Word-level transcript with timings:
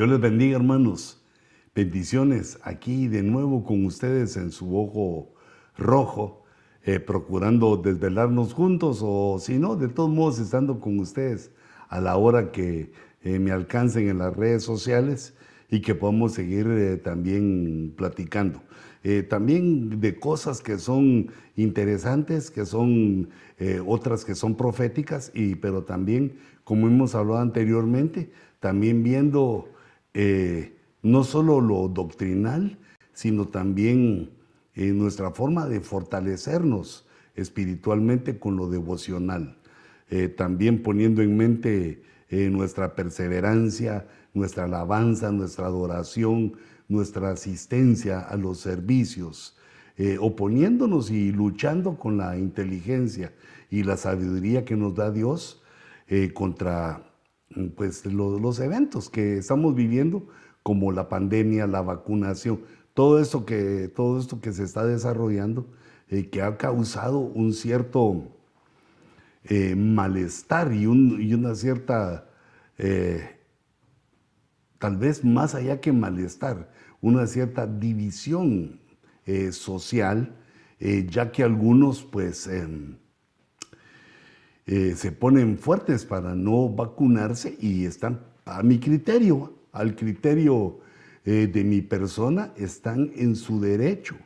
Dios 0.00 0.08
les 0.08 0.20
bendiga, 0.20 0.56
hermanos. 0.56 1.22
Bendiciones 1.74 2.58
aquí 2.62 3.06
de 3.06 3.22
nuevo 3.22 3.64
con 3.64 3.84
ustedes 3.84 4.34
en 4.38 4.50
su 4.50 4.74
ojo 4.74 5.34
rojo, 5.76 6.42
eh, 6.84 7.00
procurando 7.00 7.76
desvelarnos 7.76 8.54
juntos 8.54 9.00
o 9.02 9.38
si 9.38 9.58
no, 9.58 9.76
de 9.76 9.88
todos 9.88 10.08
modos 10.08 10.38
estando 10.38 10.80
con 10.80 10.98
ustedes 11.00 11.50
a 11.90 12.00
la 12.00 12.16
hora 12.16 12.50
que 12.50 12.92
eh, 13.20 13.38
me 13.38 13.50
alcancen 13.50 14.08
en 14.08 14.16
las 14.16 14.34
redes 14.34 14.62
sociales 14.62 15.34
y 15.68 15.82
que 15.82 15.94
podamos 15.94 16.32
seguir 16.32 16.66
eh, 16.68 16.96
también 16.96 17.92
platicando. 17.94 18.62
también 19.28 20.00
de 20.00 20.18
cosas 20.18 20.62
que 20.62 20.78
son 20.78 21.30
interesantes, 21.56 22.50
que 22.50 22.64
son 22.64 23.28
otras 23.86 24.24
que 24.24 24.34
son 24.34 24.56
proféticas, 24.56 25.30
y, 25.34 25.56
pero 25.56 25.82
también, 25.84 26.38
como 26.64 26.86
hemos 26.86 27.14
hablado 27.14 27.40
anteriormente, 27.40 28.30
también 28.60 29.02
viendo 29.02 29.68
no 30.14 31.24
solo 31.24 31.60
lo 31.60 31.88
doctrinal, 31.88 32.78
sino 33.12 33.46
también 33.48 34.30
en 34.74 34.98
nuestra 34.98 35.30
forma 35.30 35.68
de 35.68 35.80
fortalecernos 35.80 37.06
espiritualmente 37.34 38.38
con 38.38 38.56
lo 38.56 38.68
devocional. 38.68 39.58
Eh, 40.08 40.28
también 40.28 40.82
poniendo 40.82 41.22
en 41.22 41.36
mente 41.36 42.02
eh, 42.28 42.50
nuestra 42.50 42.94
perseverancia, 42.94 44.08
nuestra 44.34 44.64
alabanza, 44.64 45.30
nuestra 45.30 45.66
adoración, 45.66 46.54
nuestra 46.88 47.30
asistencia 47.30 48.20
a 48.20 48.36
los 48.36 48.58
servicios, 48.58 49.56
eh, 49.96 50.18
oponiéndonos 50.20 51.10
y 51.10 51.30
luchando 51.30 51.96
con 51.96 52.16
la 52.16 52.36
inteligencia 52.38 53.32
y 53.70 53.84
la 53.84 53.96
sabiduría 53.96 54.64
que 54.64 54.76
nos 54.76 54.94
da 54.94 55.10
Dios 55.10 55.62
contra 56.34 57.09
pues, 57.76 58.06
los 58.06 58.60
eventos 58.60 59.10
que 59.10 59.38
estamos 59.38 59.74
viviendo, 59.74 60.26
como 60.62 60.92
la 60.92 61.08
pandemia, 61.08 61.66
la 61.66 61.80
vacunación 61.80 62.60
todo 62.94 63.20
esto 63.20 63.46
que, 63.46 63.90
todo 63.94 64.18
esto 64.18 64.40
que 64.40 64.52
se 64.52 64.64
está 64.64 64.84
desarrollando, 64.84 65.66
eh, 66.08 66.28
que 66.28 66.42
ha 66.42 66.56
causado 66.56 67.18
un 67.18 67.52
cierto 67.52 68.28
eh, 69.44 69.74
malestar 69.74 70.72
y, 70.72 70.86
una 70.86 71.54
cierta, 71.54 72.28
eh, 72.78 73.38
tal 74.78 74.96
vez 74.96 75.24
más 75.24 75.54
allá 75.54 75.80
que 75.80 75.92
malestar, 75.92 76.70
una 77.00 77.26
cierta 77.26 77.66
división 77.66 78.80
social, 79.52 80.34
ya 81.08 81.30
que 81.30 81.44
algunos 81.44 82.02
pues 82.02 82.50
em, 84.70 84.96
se 84.96 85.12
ponen 85.12 85.58
fuertes 85.58 86.04
para 86.04 86.34
no 86.34 86.68
vacunarse 86.68 87.56
y 87.60 87.84
están 87.84 88.20
a 88.44 88.62
mi 88.62 88.78
criterio, 88.78 89.54
al 89.72 89.94
criterio 89.94 90.80
eh, 91.24 91.48
de 91.52 91.64
mi 91.64 91.82
persona 91.82 92.52
están 92.56 93.12
en 93.14 93.36
su 93.36 93.60
derecho 93.60 94.16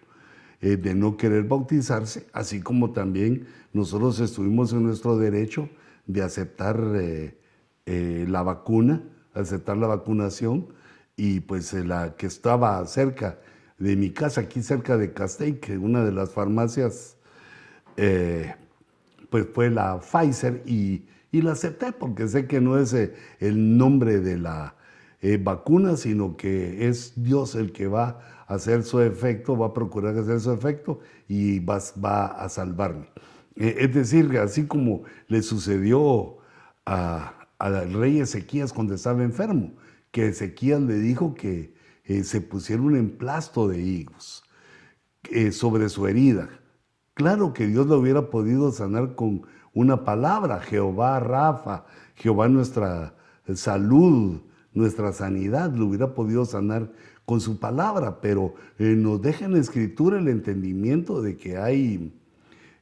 eh, 0.60 0.76
de 0.76 0.94
no 0.94 1.16
querer 1.16 1.44
bautizarse, 1.44 2.26
así 2.32 2.60
como 2.60 2.92
también 2.92 3.46
nosotros 3.72 4.20
estuvimos 4.20 4.72
en 4.72 4.84
nuestro 4.84 5.18
derecho 5.18 5.68
de 6.06 6.22
aceptar 6.22 6.80
eh, 6.94 8.26
la 8.28 8.42
vacuna, 8.42 9.02
aceptar 9.34 9.76
la 9.76 9.88
vacunación, 9.88 10.68
y 11.16 11.40
pues 11.40 11.72
la 11.74 12.16
que 12.16 12.26
estaba 12.26 12.84
cerca 12.86 13.38
de 13.78 13.96
mi 13.96 14.10
casa, 14.10 14.42
aquí 14.42 14.62
cerca 14.62 14.96
de 14.96 15.12
Castell, 15.12 15.60
que 15.60 15.78
una 15.78 16.04
de 16.04 16.12
las 16.12 16.30
farmacias, 16.30 17.16
pues 19.30 19.46
fue 19.52 19.70
la 19.70 20.00
Pfizer, 20.00 20.62
y, 20.66 21.06
y 21.32 21.42
la 21.42 21.52
acepté 21.52 21.92
porque 21.92 22.28
sé 22.28 22.46
que 22.46 22.60
no 22.60 22.78
es 22.78 22.94
el 23.40 23.76
nombre 23.76 24.20
de 24.20 24.38
la 24.38 24.76
eh, 25.26 25.38
vacuna, 25.42 25.96
sino 25.96 26.36
que 26.36 26.86
es 26.86 27.14
Dios 27.16 27.54
el 27.54 27.72
que 27.72 27.86
va 27.86 28.20
a 28.46 28.56
hacer 28.56 28.82
su 28.82 29.00
efecto, 29.00 29.56
va 29.56 29.68
a 29.68 29.72
procurar 29.72 30.14
hacer 30.18 30.38
su 30.38 30.52
efecto 30.52 31.00
y 31.26 31.60
va, 31.60 31.78
va 32.04 32.26
a 32.26 32.46
salvarme. 32.50 33.08
Eh, 33.56 33.74
es 33.78 33.94
decir, 33.94 34.36
así 34.36 34.66
como 34.66 35.04
le 35.28 35.40
sucedió 35.40 36.36
al 36.84 37.92
rey 37.94 38.20
Ezequías 38.20 38.74
cuando 38.74 38.94
estaba 38.94 39.24
enfermo, 39.24 39.72
que 40.10 40.28
Ezequías 40.28 40.82
le 40.82 40.98
dijo 40.98 41.34
que 41.34 41.72
eh, 42.04 42.22
se 42.22 42.42
pusiera 42.42 42.82
un 42.82 42.94
emplasto 42.94 43.66
de 43.66 43.80
higos 43.80 44.44
sobre 45.52 45.88
su 45.88 46.06
herida. 46.06 46.50
Claro 47.14 47.52
que 47.52 47.68
Dios 47.68 47.86
lo 47.86 47.98
hubiera 48.00 48.28
podido 48.28 48.72
sanar 48.72 49.14
con 49.14 49.42
una 49.72 50.04
palabra, 50.04 50.60
Jehová 50.60 51.20
Rafa, 51.20 51.86
Jehová 52.16 52.48
nuestra 52.48 53.14
salud, 53.54 54.40
nuestra 54.72 55.12
sanidad, 55.12 55.72
lo 55.72 55.86
hubiera 55.86 56.12
podido 56.12 56.44
sanar 56.44 56.90
con 57.24 57.40
su 57.40 57.60
palabra, 57.60 58.20
pero 58.20 58.54
eh, 58.80 58.96
nos 58.96 59.22
deja 59.22 59.44
en 59.44 59.52
la 59.52 59.60
escritura 59.60 60.18
el 60.18 60.26
entendimiento 60.26 61.22
de 61.22 61.36
que 61.36 61.56
hay, 61.56 62.12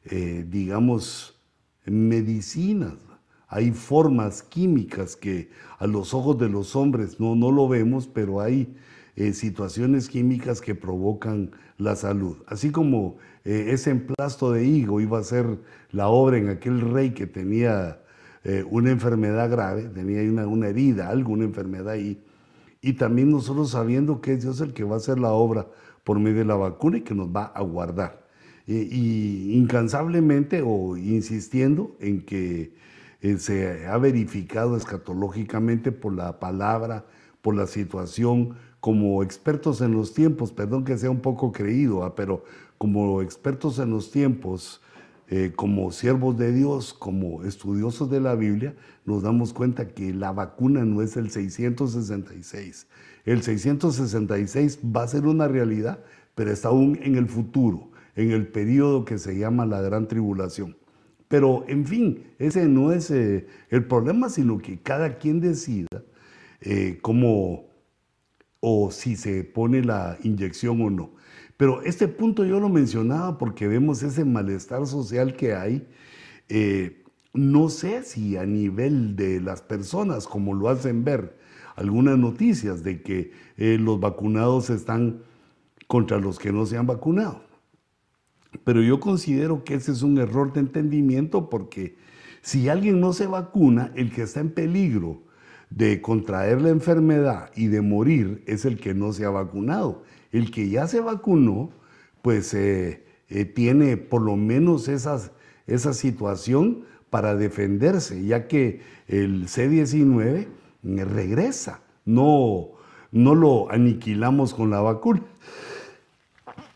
eh, 0.07 0.47
digamos, 0.49 1.39
medicinas, 1.85 2.95
hay 3.49 3.73
formas 3.73 4.43
químicas 4.43 5.15
que 5.15 5.51
a 5.79 5.87
los 5.87 6.15
ojos 6.15 6.39
de 6.39 6.49
los 6.49 6.75
hombres 6.75 7.21
no, 7.21 7.37
no 7.37 7.53
lo 7.53 7.69
vemos, 7.69 8.07
pero 8.07 8.41
hay 8.41 8.75
eh, 9.15 9.35
situaciones 9.35 10.09
químicas 10.09 10.63
que 10.63 10.75
provocan 10.75 11.51
la 11.77 11.97
salud. 11.97 12.39
Así 12.47 12.71
como 12.71 13.19
ese 13.45 13.91
emplasto 13.91 14.53
de 14.53 14.65
higo 14.65 15.01
iba 15.01 15.19
a 15.19 15.25
ser 15.25 15.59
la 15.91 16.09
obra 16.09 16.39
en 16.39 16.49
aquel 16.49 16.81
rey 16.81 17.11
que 17.11 17.27
tenía 17.27 18.01
eh, 18.45 18.65
una 18.69 18.91
enfermedad 18.91 19.51
grave, 19.51 19.85
tenía 19.85 20.23
una, 20.47 20.69
herida, 20.69 21.09
alguna 21.09 21.45
enfermedad 21.45 21.91
ahí. 21.91 22.23
Y 22.81 22.95
también 22.95 23.31
nosotros 23.31 23.71
sabiendo 23.71 24.21
que 24.21 24.33
es 24.33 24.43
Dios 24.43 24.61
el 24.61 24.73
que 24.73 24.85
va 24.85 24.95
a 24.95 24.99
hacer 24.99 25.19
la 25.19 25.33
obra 25.33 25.67
por 26.05 26.19
medio 26.19 26.39
de 26.39 26.45
la 26.45 26.57
vacuna 26.57 26.99
y 26.99 27.03
que 27.03 27.15
nos 27.15 27.29
va 27.29 27.45
a 27.47 27.63
guardar. 27.63 28.23
y 28.67 29.57
incansablemente 29.59 30.63
o 30.65 30.97
insistiendo 30.97 31.97
en 32.01 32.23
que 32.25 32.75
eh, 33.23 33.39
se 33.39 33.87
ha 33.87 33.97
verificado 33.99 34.77
escatológicamente 34.77 35.93
por 35.93 36.13
la 36.13 36.41
palabra, 36.41 37.07
por 37.41 37.55
la 37.55 37.69
situación, 37.69 38.57
como 38.81 39.23
expertos 39.23 39.81
en 39.81 39.93
los 39.93 40.13
tiempos, 40.13 40.51
perdón 40.53 40.85
que 40.85 40.99
sea 40.99 41.11
un 41.11 41.21
poco 41.21 41.53
creído, 41.53 42.13
pero 42.17 42.45
como 42.83 43.23
expertos 43.23 43.79
en 43.79 43.91
los 43.91 44.11
tiempos, 44.11 44.83
eh, 45.29 45.53
como 45.55 45.93
siervos 45.93 46.37
de 46.37 46.53
Dios, 46.53 46.93
como 46.93 47.45
estudiosos 47.45 48.11
de 48.11 48.21
la 48.21 48.35
Biblia, 48.35 48.75
nos 49.05 49.23
damos 49.23 49.53
cuenta 49.53 49.87
que 49.87 50.13
la 50.13 50.33
vacuna 50.33 50.85
no 50.85 51.01
es 51.01 51.17
el 51.17 51.31
666. 51.31 52.89
El 53.25 53.45
666 53.45 54.81
va 54.85 55.05
a 55.05 55.07
ser 55.07 55.29
una 55.29 55.47
realidad, 55.47 56.03
pero 56.35 56.51
está 56.51 56.71
aún 56.71 56.99
en 57.01 57.15
el 57.15 57.29
futuro, 57.29 57.93
en 58.17 58.33
el 58.33 58.49
periodo 58.49 59.05
que 59.05 59.17
se 59.17 59.39
llama 59.39 59.65
la 59.65 59.81
gran 59.81 60.09
tribulación. 60.09 60.77
Pero, 61.29 61.65
en 61.69 61.87
fin, 61.87 62.25
ese 62.41 62.67
no 62.67 62.91
es 62.91 63.13
eh, 63.13 63.47
el 63.71 63.87
problema, 63.87 64.29
sino 64.29 64.59
que 64.59 64.81
cada 64.81 65.19
quien 65.19 65.41
decida 65.41 66.03
eh, 66.61 66.99
cómo 67.01 67.67
o 68.59 68.91
si 68.91 69.15
se 69.15 69.45
pone 69.45 69.85
la 69.85 70.19
inyección 70.25 70.83
o 70.83 70.91
no. 70.91 71.22
Pero 71.63 71.81
este 71.83 72.09
punto 72.09 72.45
yo 72.45 72.59
lo 72.59 72.69
mencionaba 72.69 73.39
porque 73.39 73.69
vemos 73.69 74.03
ese 74.03 74.25
malestar 74.25 74.85
social 74.85 75.37
que 75.37 75.55
hay. 75.55 75.87
Eh, 76.49 77.05
no 77.35 77.69
sé 77.69 78.03
si 78.03 78.37
a 78.37 78.45
nivel 78.45 79.15
de 79.15 79.41
las 79.41 79.63
personas, 79.63 80.27
como 80.27 80.55
lo 80.55 80.69
hacen 80.69 81.05
ver 81.05 81.39
algunas 81.77 82.19
noticias 82.19 82.83
de 82.83 83.01
que 83.01 83.31
eh, 83.57 83.79
los 83.79 84.01
vacunados 84.01 84.71
están 84.71 85.23
contra 85.87 86.19
los 86.19 86.41
que 86.41 86.51
no 86.51 86.67
se 86.67 86.79
han 86.79 86.89
vacunado. 86.89 87.45
Pero 88.65 88.83
yo 88.83 88.99
considero 88.99 89.63
que 89.63 89.75
ese 89.75 89.93
es 89.93 90.03
un 90.03 90.19
error 90.19 90.53
de 90.53 90.59
entendimiento 90.59 91.49
porque 91.49 91.97
si 92.41 92.69
alguien 92.71 92.99
no 92.99 93.13
se 93.13 93.29
vacuna, 93.29 93.93
el 93.95 94.11
que 94.11 94.23
está 94.23 94.41
en 94.41 94.51
peligro 94.51 95.23
de 95.71 96.03
contraer 96.03 96.61
la 96.61 96.71
enfermedad 96.71 97.53
y 97.55 97.69
de 97.69 97.83
morir 97.83 98.43
es 98.49 98.65
el 98.65 98.81
que 98.81 98.95
no 98.95 99.13
se 99.13 99.25
ha 99.25 99.31
vacunado. 99.31 100.03
El 100.33 100.51
que 100.51 100.69
ya 100.71 100.89
se 100.89 101.01
vacunó, 101.01 101.71
pues 102.23 102.55
eh, 102.55 103.05
eh, 103.29 103.45
tiene 103.45 103.99
por 103.99 104.23
lo 104.23 104.37
menos 104.37 104.89
esa 104.89 105.93
situación 105.93 106.85
para 107.11 107.37
defenderse, 107.37 108.25
ya 108.25 108.49
que 108.49 108.81
el 109.07 109.47
C-19 109.49 110.49
regresa, 110.83 111.83
no, 112.07 112.71
no 113.11 113.35
lo 113.35 113.71
aniquilamos 113.71 114.55
con 114.55 114.71
la 114.71 114.81
vacuna. 114.81 115.23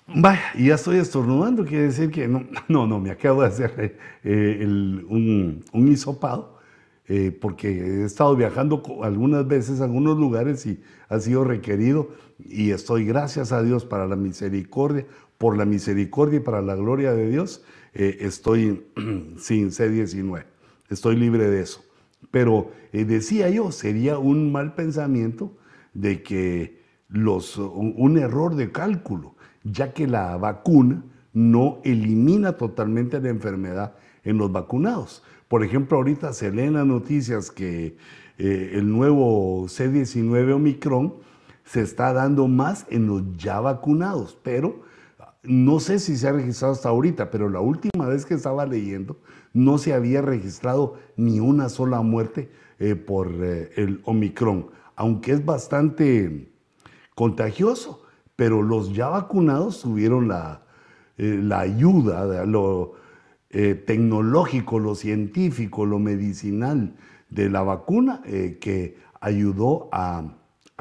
Vaya, 0.08 0.42
y 0.54 0.66
ya 0.68 0.74
estoy 0.74 0.98
estornudando, 0.98 1.64
quiere 1.64 1.84
decir 1.84 2.10
que 2.10 2.28
no, 2.28 2.44
no, 2.68 2.86
no, 2.86 3.00
me 3.00 3.10
acabo 3.10 3.40
de 3.40 3.48
hacer 3.48 3.98
eh, 4.22 4.60
un, 4.62 5.64
un 5.72 5.88
hisopado 5.88 6.54
porque 7.40 7.68
he 7.68 8.04
estado 8.04 8.34
viajando 8.34 8.82
algunas 9.00 9.46
veces 9.46 9.80
a 9.80 9.84
algunos 9.84 10.18
lugares 10.18 10.66
y 10.66 10.80
ha 11.08 11.20
sido 11.20 11.44
requerido 11.44 12.08
y 12.38 12.70
estoy 12.70 13.04
gracias 13.04 13.52
a 13.52 13.62
Dios 13.62 13.84
para 13.84 14.06
la 14.06 14.16
misericordia, 14.16 15.06
por 15.38 15.56
la 15.56 15.64
misericordia 15.64 16.38
y 16.38 16.42
para 16.42 16.62
la 16.62 16.74
gloria 16.74 17.12
de 17.12 17.28
Dios, 17.28 17.62
eh, 17.94 18.18
estoy 18.20 18.86
sin 19.38 19.70
C19, 19.70 20.44
estoy 20.90 21.16
libre 21.16 21.48
de 21.48 21.62
eso. 21.62 21.84
Pero 22.30 22.70
eh, 22.92 23.04
decía 23.04 23.48
yo, 23.50 23.72
sería 23.72 24.18
un 24.18 24.52
mal 24.52 24.74
pensamiento 24.74 25.56
de 25.94 26.22
que 26.22 26.82
los, 27.08 27.56
un 27.56 28.18
error 28.18 28.56
de 28.56 28.72
cálculo, 28.72 29.34
ya 29.62 29.92
que 29.92 30.06
la 30.06 30.36
vacuna 30.36 31.04
no 31.32 31.80
elimina 31.84 32.56
totalmente 32.56 33.20
la 33.20 33.28
enfermedad 33.28 33.94
en 34.24 34.38
los 34.38 34.50
vacunados. 34.50 35.22
Por 35.48 35.62
ejemplo, 35.64 35.98
ahorita 35.98 36.32
se 36.32 36.50
leen 36.50 36.74
las 36.74 36.86
noticias 36.86 37.50
que 37.50 37.96
eh, 38.38 38.70
el 38.74 38.90
nuevo 38.90 39.64
C19 39.66 40.54
Omicron 40.54 41.14
se 41.66 41.82
está 41.82 42.14
dando 42.14 42.48
más 42.48 42.86
en 42.88 43.06
los 43.06 43.36
ya 43.36 43.60
vacunados, 43.60 44.38
pero 44.42 44.82
no 45.42 45.78
sé 45.78 45.98
si 45.98 46.16
se 46.16 46.28
ha 46.28 46.32
registrado 46.32 46.72
hasta 46.72 46.88
ahorita, 46.88 47.30
pero 47.30 47.50
la 47.50 47.60
última 47.60 48.06
vez 48.06 48.24
que 48.24 48.32
estaba 48.34 48.64
leyendo 48.64 49.18
no 49.52 49.76
se 49.76 49.92
había 49.92 50.22
registrado 50.22 50.96
ni 51.16 51.38
una 51.38 51.68
sola 51.68 52.00
muerte 52.00 52.50
eh, 52.78 52.94
por 52.94 53.28
eh, 53.40 53.70
el 53.76 54.00
Omicron, 54.04 54.70
aunque 54.94 55.32
es 55.32 55.44
bastante 55.44 56.50
contagioso, 57.14 58.02
pero 58.36 58.62
los 58.62 58.94
ya 58.94 59.08
vacunados 59.08 59.82
tuvieron 59.82 60.28
la, 60.28 60.62
la 61.18 61.60
ayuda, 61.60 62.26
de 62.26 62.46
lo 62.46 62.94
tecnológico, 63.50 64.78
lo 64.78 64.94
científico, 64.94 65.86
lo 65.86 65.98
medicinal, 65.98 66.94
de 67.30 67.50
la 67.50 67.62
vacuna 67.62 68.22
eh, 68.24 68.58
que 68.60 68.98
ayudó 69.20 69.88
a, 69.92 70.24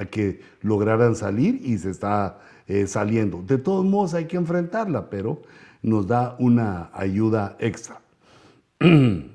que 0.04 0.42
lograran 0.62 1.16
salir 1.16 1.62
y 1.64 1.78
se 1.78 1.90
está 1.90 2.40
eh, 2.68 2.88
saliendo. 2.88 3.42
De 3.42 3.58
todos 3.58 3.86
modos 3.86 4.14
hay 4.14 4.26
que 4.26 4.36
enfrentarla, 4.36 5.10
pero 5.10 5.42
nos 5.82 6.08
da 6.08 6.36
una 6.40 6.90
ayuda 6.94 7.56
extra. 7.60 8.02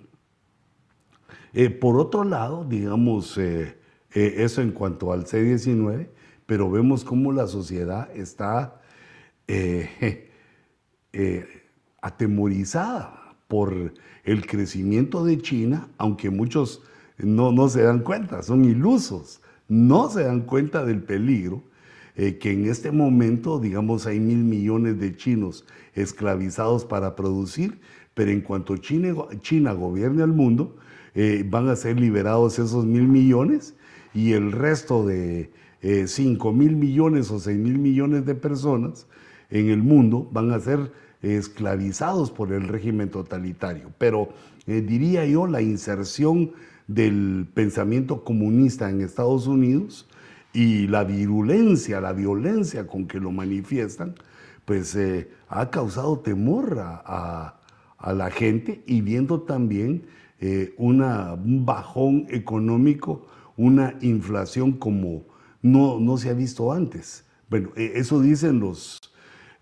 Eh, 1.52 1.68
por 1.68 1.98
otro 1.98 2.22
lado, 2.22 2.64
digamos, 2.64 3.36
eso 3.36 4.62
en 4.62 4.70
cuanto 4.70 5.12
al 5.12 5.26
C-19, 5.26 6.06
pero 6.46 6.70
vemos 6.70 7.02
cómo 7.02 7.32
la 7.32 7.48
sociedad 7.48 8.08
está 8.14 8.80
atemorizada 12.00 13.34
por 13.48 13.92
el 14.22 14.46
crecimiento 14.46 15.24
de 15.24 15.38
China, 15.38 15.88
aunque 15.98 16.30
muchos 16.30 16.82
no, 17.18 17.52
no 17.52 17.68
se 17.68 17.82
dan 17.82 18.00
cuenta, 18.00 18.42
son 18.42 18.64
ilusos, 18.64 19.40
no 19.70 20.10
se 20.10 20.24
dan 20.24 20.40
cuenta 20.42 20.84
del 20.84 21.00
peligro 21.00 21.62
eh, 22.16 22.38
que 22.38 22.50
en 22.50 22.68
este 22.68 22.90
momento, 22.90 23.60
digamos, 23.60 24.04
hay 24.04 24.18
mil 24.18 24.38
millones 24.38 24.98
de 24.98 25.16
chinos 25.16 25.64
esclavizados 25.94 26.84
para 26.84 27.14
producir, 27.14 27.80
pero 28.12 28.32
en 28.32 28.40
cuanto 28.40 28.76
China, 28.78 29.14
China 29.40 29.72
gobierne 29.72 30.24
el 30.24 30.32
mundo, 30.32 30.76
eh, 31.14 31.46
van 31.48 31.68
a 31.68 31.76
ser 31.76 32.00
liberados 32.00 32.58
esos 32.58 32.84
mil 32.84 33.06
millones 33.06 33.76
y 34.12 34.32
el 34.32 34.50
resto 34.50 35.06
de 35.06 35.52
eh, 35.82 36.08
cinco 36.08 36.52
mil 36.52 36.74
millones 36.74 37.30
o 37.30 37.38
seis 37.38 37.56
mil 37.56 37.78
millones 37.78 38.26
de 38.26 38.34
personas 38.34 39.06
en 39.50 39.70
el 39.70 39.84
mundo 39.84 40.28
van 40.32 40.50
a 40.50 40.58
ser 40.58 40.92
esclavizados 41.22 42.32
por 42.32 42.52
el 42.52 42.66
régimen 42.66 43.08
totalitario. 43.08 43.92
Pero 43.98 44.30
diría 44.66 45.24
yo, 45.26 45.46
la 45.46 45.62
inserción 45.62 46.52
del 46.94 47.46
pensamiento 47.54 48.24
comunista 48.24 48.90
en 48.90 49.00
Estados 49.00 49.46
Unidos 49.46 50.08
y 50.52 50.88
la 50.88 51.04
virulencia, 51.04 52.00
la 52.00 52.12
violencia 52.12 52.86
con 52.88 53.06
que 53.06 53.20
lo 53.20 53.30
manifiestan, 53.30 54.16
pues 54.64 54.96
eh, 54.96 55.30
ha 55.48 55.70
causado 55.70 56.18
temor 56.18 56.78
a, 56.80 57.56
la 58.14 58.30
gente 58.30 58.82
y 58.86 59.02
viendo 59.02 59.42
también 59.42 60.06
eh, 60.40 60.74
un 60.78 61.66
bajón 61.66 62.26
económico, 62.30 63.26
una 63.58 63.94
inflación 64.00 64.72
como 64.72 65.26
no, 65.60 66.00
no 66.00 66.16
se 66.16 66.30
ha 66.30 66.32
visto 66.32 66.72
antes. 66.72 67.24
Bueno, 67.50 67.68
e, 67.76 67.92
eso 67.96 68.20
dicen 68.20 68.58
los 68.58 68.98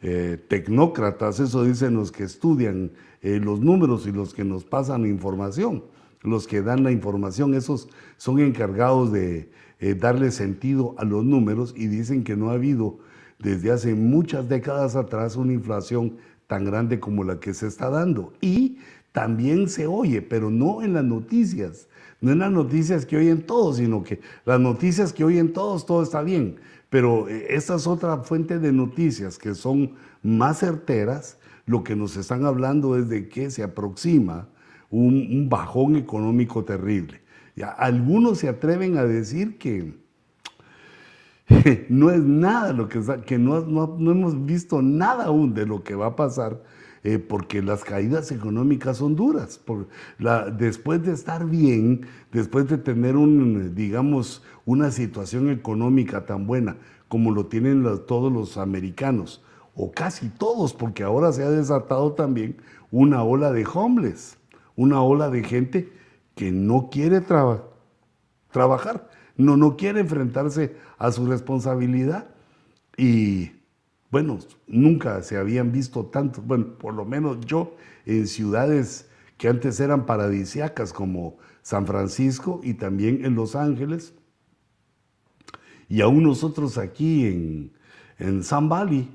eh, 0.00 0.42
tecnócratas, 0.48 1.40
eso 1.40 1.64
dicen 1.64 1.94
los 1.94 2.12
que 2.12 2.22
estudian 2.22 2.92
los 3.20 3.60
números 3.60 4.06
y 4.06 4.12
los 4.12 4.32
que 4.32 4.44
nos 4.44 4.64
pasan 4.64 5.04
información 5.04 5.82
los 6.22 6.46
que 6.46 6.62
dan 6.62 6.84
la 6.84 6.90
información, 6.90 7.54
esos 7.54 7.88
son 8.16 8.40
encargados 8.40 9.12
de 9.12 9.50
eh, 9.80 9.94
darle 9.94 10.30
sentido 10.30 10.94
a 10.98 11.04
los 11.04 11.24
números 11.24 11.74
y 11.76 11.86
dicen 11.86 12.24
que 12.24 12.36
no 12.36 12.50
ha 12.50 12.54
habido 12.54 12.98
desde 13.38 13.70
hace 13.70 13.94
muchas 13.94 14.48
décadas 14.48 14.96
atrás 14.96 15.36
una 15.36 15.52
inflación 15.52 16.16
tan 16.48 16.64
grande 16.64 16.98
como 16.98 17.22
la 17.22 17.38
que 17.38 17.54
se 17.54 17.68
está 17.68 17.88
dando. 17.88 18.32
Y 18.40 18.78
también 19.12 19.68
se 19.68 19.86
oye, 19.86 20.22
pero 20.22 20.50
no 20.50 20.82
en 20.82 20.94
las 20.94 21.04
noticias, 21.04 21.88
no 22.20 22.32
en 22.32 22.40
las 22.40 22.50
noticias 22.50 23.06
que 23.06 23.16
oyen 23.16 23.42
todos, 23.42 23.76
sino 23.76 24.02
que 24.02 24.20
las 24.44 24.58
noticias 24.58 25.12
que 25.12 25.24
oyen 25.24 25.52
todos, 25.52 25.86
todo 25.86 26.02
está 26.02 26.22
bien. 26.22 26.56
Pero 26.90 27.28
eh, 27.28 27.46
esta 27.50 27.76
es 27.76 27.86
otra 27.86 28.18
fuente 28.18 28.58
de 28.58 28.72
noticias 28.72 29.38
que 29.38 29.54
son 29.54 29.92
más 30.22 30.58
certeras. 30.58 31.38
Lo 31.66 31.84
que 31.84 31.94
nos 31.94 32.16
están 32.16 32.46
hablando 32.46 32.96
es 32.96 33.08
de 33.08 33.28
que 33.28 33.50
se 33.50 33.62
aproxima 33.62 34.48
un, 34.90 35.48
bajón 35.48 35.96
económico 35.96 36.64
terrible. 36.64 37.20
Ya, 37.56 37.68
algunos 37.68 38.38
se 38.38 38.48
atreven 38.48 38.96
a 38.96 39.04
decir 39.04 39.58
que 39.58 39.94
no 41.88 42.10
es 42.10 42.22
nada 42.22 42.72
lo 42.72 42.88
que, 42.88 43.00
que 43.26 43.38
no, 43.38 43.58
hemos 43.58 44.46
visto 44.46 44.82
nada 44.82 45.24
aún 45.24 45.54
de 45.54 45.66
lo 45.66 45.82
que 45.82 45.94
va 45.94 46.06
a 46.06 46.16
pasar, 46.16 46.62
eh, 47.04 47.18
porque 47.18 47.62
las 47.62 47.84
caídas 47.84 48.30
económicas 48.32 48.98
son 48.98 49.16
duras. 49.16 49.60
Después 50.58 51.02
de 51.02 51.12
estar 51.12 51.46
bien, 51.46 52.06
después 52.32 52.68
de 52.68 52.78
tener 52.78 53.16
un, 53.16 53.74
digamos, 53.74 54.42
una 54.64 54.90
situación 54.90 55.50
económica 55.50 56.26
tan 56.26 56.46
buena 56.46 56.76
como 57.08 57.30
lo 57.30 57.46
tienen 57.46 57.84
todos 58.06 58.30
los 58.30 58.58
americanos, 58.58 59.42
o 59.74 59.92
casi 59.92 60.28
todos, 60.28 60.74
porque 60.74 61.02
ahora 61.02 61.32
se 61.32 61.42
ha 61.42 61.50
desatado 61.50 62.12
también 62.12 62.56
una 62.90 63.22
ola 63.22 63.52
de 63.52 63.66
homeless 63.66 64.37
una 64.78 65.02
ola 65.02 65.28
de 65.28 65.42
gente 65.42 65.92
que 66.36 66.52
no 66.52 66.88
quiere 66.88 67.20
trabajar, 67.20 69.10
no, 69.36 69.56
no 69.56 69.76
quiere 69.76 69.98
enfrentarse 69.98 70.76
a 70.98 71.10
su 71.10 71.26
responsabilidad. 71.26 72.28
Y 72.96 73.50
bueno, 74.12 74.38
nunca 74.68 75.20
se 75.22 75.36
habían 75.36 75.72
visto 75.72 76.06
tantos, 76.06 76.46
bueno, 76.46 76.78
por 76.78 76.94
lo 76.94 77.04
menos 77.04 77.40
yo 77.44 77.74
en 78.06 78.28
ciudades 78.28 79.10
que 79.36 79.48
antes 79.48 79.80
eran 79.80 80.06
paradisiacas 80.06 80.92
como 80.92 81.38
San 81.62 81.84
Francisco 81.84 82.60
y 82.62 82.74
también 82.74 83.24
en 83.24 83.34
Los 83.34 83.56
Ángeles. 83.56 84.14
Y 85.88 86.02
aún 86.02 86.22
nosotros 86.22 86.78
aquí 86.78 87.26
en, 87.26 87.72
en 88.18 88.44
San 88.44 88.68
Valley, 88.68 89.10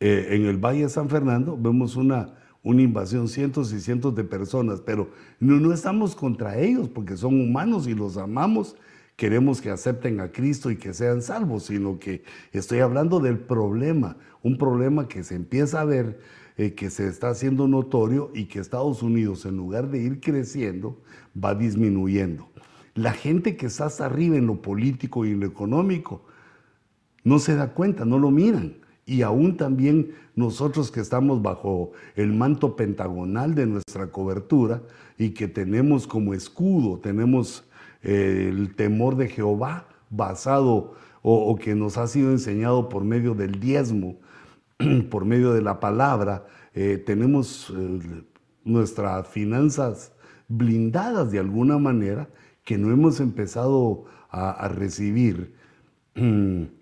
eh, 0.00 0.26
en 0.30 0.46
el 0.46 0.56
Valle 0.56 0.82
de 0.82 0.88
San 0.88 1.08
Fernando, 1.08 1.56
vemos 1.56 1.94
una 1.94 2.37
una 2.62 2.82
invasión, 2.82 3.28
cientos 3.28 3.72
y 3.72 3.80
cientos 3.80 4.14
de 4.14 4.24
personas, 4.24 4.80
pero 4.80 5.10
no, 5.40 5.58
no 5.60 5.72
estamos 5.72 6.14
contra 6.14 6.58
ellos 6.58 6.88
porque 6.88 7.16
son 7.16 7.40
humanos 7.40 7.86
y 7.86 7.94
los 7.94 8.16
amamos, 8.16 8.76
queremos 9.16 9.60
que 9.60 9.70
acepten 9.70 10.20
a 10.20 10.32
Cristo 10.32 10.70
y 10.70 10.76
que 10.76 10.92
sean 10.92 11.22
salvos, 11.22 11.64
sino 11.64 11.98
que 11.98 12.24
estoy 12.52 12.80
hablando 12.80 13.20
del 13.20 13.38
problema, 13.38 14.16
un 14.42 14.58
problema 14.58 15.08
que 15.08 15.24
se 15.24 15.34
empieza 15.34 15.80
a 15.80 15.84
ver, 15.84 16.20
eh, 16.56 16.74
que 16.74 16.90
se 16.90 17.06
está 17.06 17.30
haciendo 17.30 17.68
notorio 17.68 18.30
y 18.34 18.46
que 18.46 18.58
Estados 18.58 19.02
Unidos, 19.02 19.44
en 19.44 19.56
lugar 19.56 19.90
de 19.90 19.98
ir 19.98 20.20
creciendo, 20.20 21.00
va 21.42 21.54
disminuyendo. 21.54 22.48
La 22.94 23.12
gente 23.12 23.56
que 23.56 23.66
está 23.66 23.86
hasta 23.86 24.06
arriba 24.06 24.36
en 24.36 24.48
lo 24.48 24.60
político 24.60 25.24
y 25.24 25.30
en 25.30 25.40
lo 25.40 25.46
económico 25.46 26.24
no 27.22 27.38
se 27.38 27.54
da 27.54 27.74
cuenta, 27.74 28.04
no 28.04 28.18
lo 28.18 28.32
miran 28.32 28.77
y 29.08 29.22
aún 29.22 29.56
también 29.56 30.10
nosotros 30.36 30.90
que 30.90 31.00
estamos 31.00 31.40
bajo 31.40 31.92
el 32.14 32.34
manto 32.34 32.76
pentagonal 32.76 33.54
de 33.54 33.64
nuestra 33.64 34.08
cobertura 34.08 34.82
y 35.16 35.30
que 35.30 35.48
tenemos 35.48 36.06
como 36.06 36.34
escudo, 36.34 36.98
tenemos 36.98 37.64
eh, 38.02 38.50
el 38.52 38.76
temor 38.76 39.16
de 39.16 39.28
Jehová 39.28 39.88
basado 40.10 40.94
o, 41.22 41.56
que 41.56 41.74
nos 41.74 41.96
ha 41.96 42.06
sido 42.06 42.32
enseñado 42.32 42.90
por 42.90 43.02
medio 43.02 43.34
del 43.34 43.58
diezmo, 43.58 44.20
por 45.10 45.24
medio 45.24 45.54
de 45.54 45.62
la 45.62 45.80
palabra, 45.80 46.46
eh, 46.74 47.02
tenemos 47.04 47.72
eh, 47.74 48.24
nuestras 48.62 49.26
finanzas 49.26 50.12
blindadas 50.48 51.32
de 51.32 51.38
alguna 51.38 51.78
manera 51.78 52.28
que 52.62 52.76
no 52.76 52.90
hemos 52.92 53.20
empezado 53.20 54.04
a, 54.28 54.50
a 54.50 54.68
recibir 54.68 55.54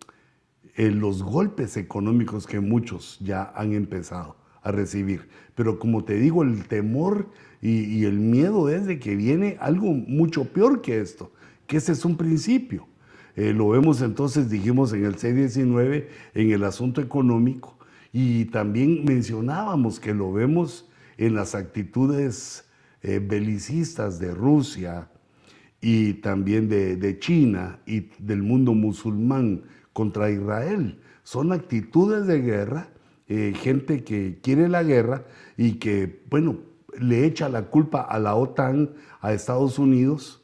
eh, 0.77 0.91
los 0.91 1.23
golpes 1.23 1.77
económicos 1.77 2.47
que 2.47 2.61
muchos 2.61 3.19
ya 3.21 3.53
han 3.55 3.73
empezado 3.73 4.37
a 4.63 4.73
recibir. 4.73 5.29
Pero 5.55 5.79
como 5.79 6.05
te 6.05 6.15
digo, 6.15 6.43
el 6.43 6.67
temor 6.67 7.31
y, 7.63 8.05
el 8.05 8.19
miedo 8.19 8.69
es 8.69 8.87
de 8.87 8.99
que 8.99 9.17
viene 9.17 9.57
algo 9.61 9.87
mucho 9.87 10.45
peor 10.45 10.83
que 10.83 11.01
esto, 11.01 11.33
que 11.67 11.79
ese 11.79 11.93
es 11.93 12.05
un 12.05 12.17
principio. 12.17 12.87
Eh, 13.35 13.53
lo 13.53 13.71
vemos 13.71 14.03
entonces, 14.03 14.51
dijimos 14.51 14.93
en 14.93 15.05
el 15.05 15.17
C19, 15.17 16.07
en 16.35 16.51
el 16.51 16.65
asunto 16.65 17.01
económico, 17.01 17.77
y 18.13 18.47
también 18.47 19.05
mencionábamos 19.05 19.99
que 19.99 20.15
lo 20.15 20.33
vemos 20.33 20.89
en 21.19 21.35
las 21.35 21.55
actitudes 21.55 22.67
eh, 23.03 23.19
belicistas 23.19 24.19
de 24.19 24.35
Rusia 24.35 25.09
y 25.81 26.15
también 26.15 26.69
de, 26.69 27.19
China 27.19 27.79
y 27.87 28.09
del 28.19 28.43
mundo 28.43 28.75
musulmán 28.75 29.63
contra 29.97 30.31
Israel. 30.31 30.99
Son 31.23 31.53
actitudes 31.53 32.27
de 32.27 32.43
guerra, 32.43 32.91
eh, 33.29 33.55
gente 33.57 34.05
que 34.05 34.39
quiere 34.43 34.69
la 34.69 34.83
guerra 34.83 35.25
y 35.57 35.77
que, 35.79 36.21
bueno, 36.29 36.59
le 37.01 37.25
echa 37.25 37.49
la 37.49 37.63
culpa 37.63 38.03
a 38.03 38.19
la 38.19 38.35
OTAN, 38.35 38.91
a 39.23 39.33
Estados 39.33 39.79
Unidos, 39.79 40.43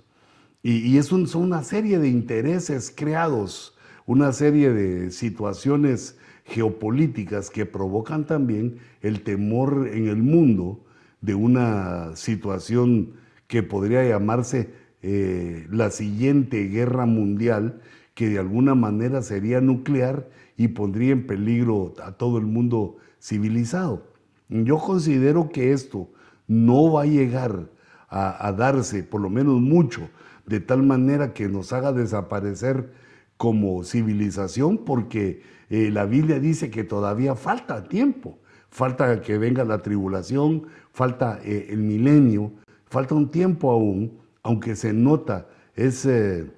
y, 0.63 0.97
es 0.97 1.07
son 1.07 1.27
una 1.35 1.65
serie 1.65 1.99
de 1.99 2.09
intereses 2.09 2.91
creados, 2.97 3.77
una 4.07 4.33
serie 4.33 4.71
de 4.71 5.11
situaciones 5.11 6.17
geopolíticas 6.47 7.51
que 7.51 7.67
provocan 7.67 8.27
también 8.27 8.79
el 9.03 9.23
temor 9.23 9.91
en 9.93 10.09
el 10.09 10.23
mundo 10.23 10.83
de 11.21 11.35
una 11.35 12.17
situación 12.17 13.17
que 13.49 13.63
podría 13.63 14.03
llamarse 14.09 14.71
eh, 15.03 15.67
la 15.69 15.91
siguiente 15.91 16.69
guerra 16.69 17.05
mundial, 17.05 17.83
que 18.15 18.29
de 18.29 18.39
alguna 18.39 18.75
manera 18.75 19.23
sería 19.23 19.61
nuclear 19.61 20.29
y 20.57 20.69
pondría 20.69 21.13
en 21.13 21.27
peligro 21.27 21.95
a 22.03 22.13
todo 22.13 22.39
el 22.39 22.47
mundo 22.47 22.97
civilizado. 23.21 24.07
Yo 24.49 24.79
considero 24.79 25.49
que 25.49 25.73
esto 25.73 26.11
no 26.47 26.93
va 26.93 27.03
a 27.03 27.07
llegar 27.07 27.71
a, 28.09 28.53
darse, 28.53 29.03
por 29.03 29.23
lo 29.23 29.31
menos 29.31 29.59
mucho, 29.61 30.11
de 30.47 30.61
tal 30.61 30.83
manera 30.83 31.33
que 31.33 31.49
nos 31.49 31.73
haga 31.73 31.93
desaparecer 31.93 32.93
como 33.39 33.85
civilización, 33.85 34.79
porque 34.85 35.41
eh, 35.71 35.91
la 35.91 36.05
Biblia 36.05 36.39
dice 36.39 36.71
que 36.71 36.85
todavía 36.85 37.35
falta 37.35 37.85
tiempo, 37.85 38.39
falta 38.69 39.23
que 39.23 39.39
venga 39.39 39.65
la 39.65 39.79
tribulación, 39.79 40.67
falta 40.93 41.41
eh, 41.43 41.69
el 41.71 41.79
milenio, 41.79 42.53
falta 42.85 43.15
un 43.15 43.31
tiempo 43.31 43.71
aún, 43.71 44.19
aunque 44.43 44.77
se 44.77 44.93
nota, 44.93 45.49
es 45.75 46.05
eh, 46.05 46.51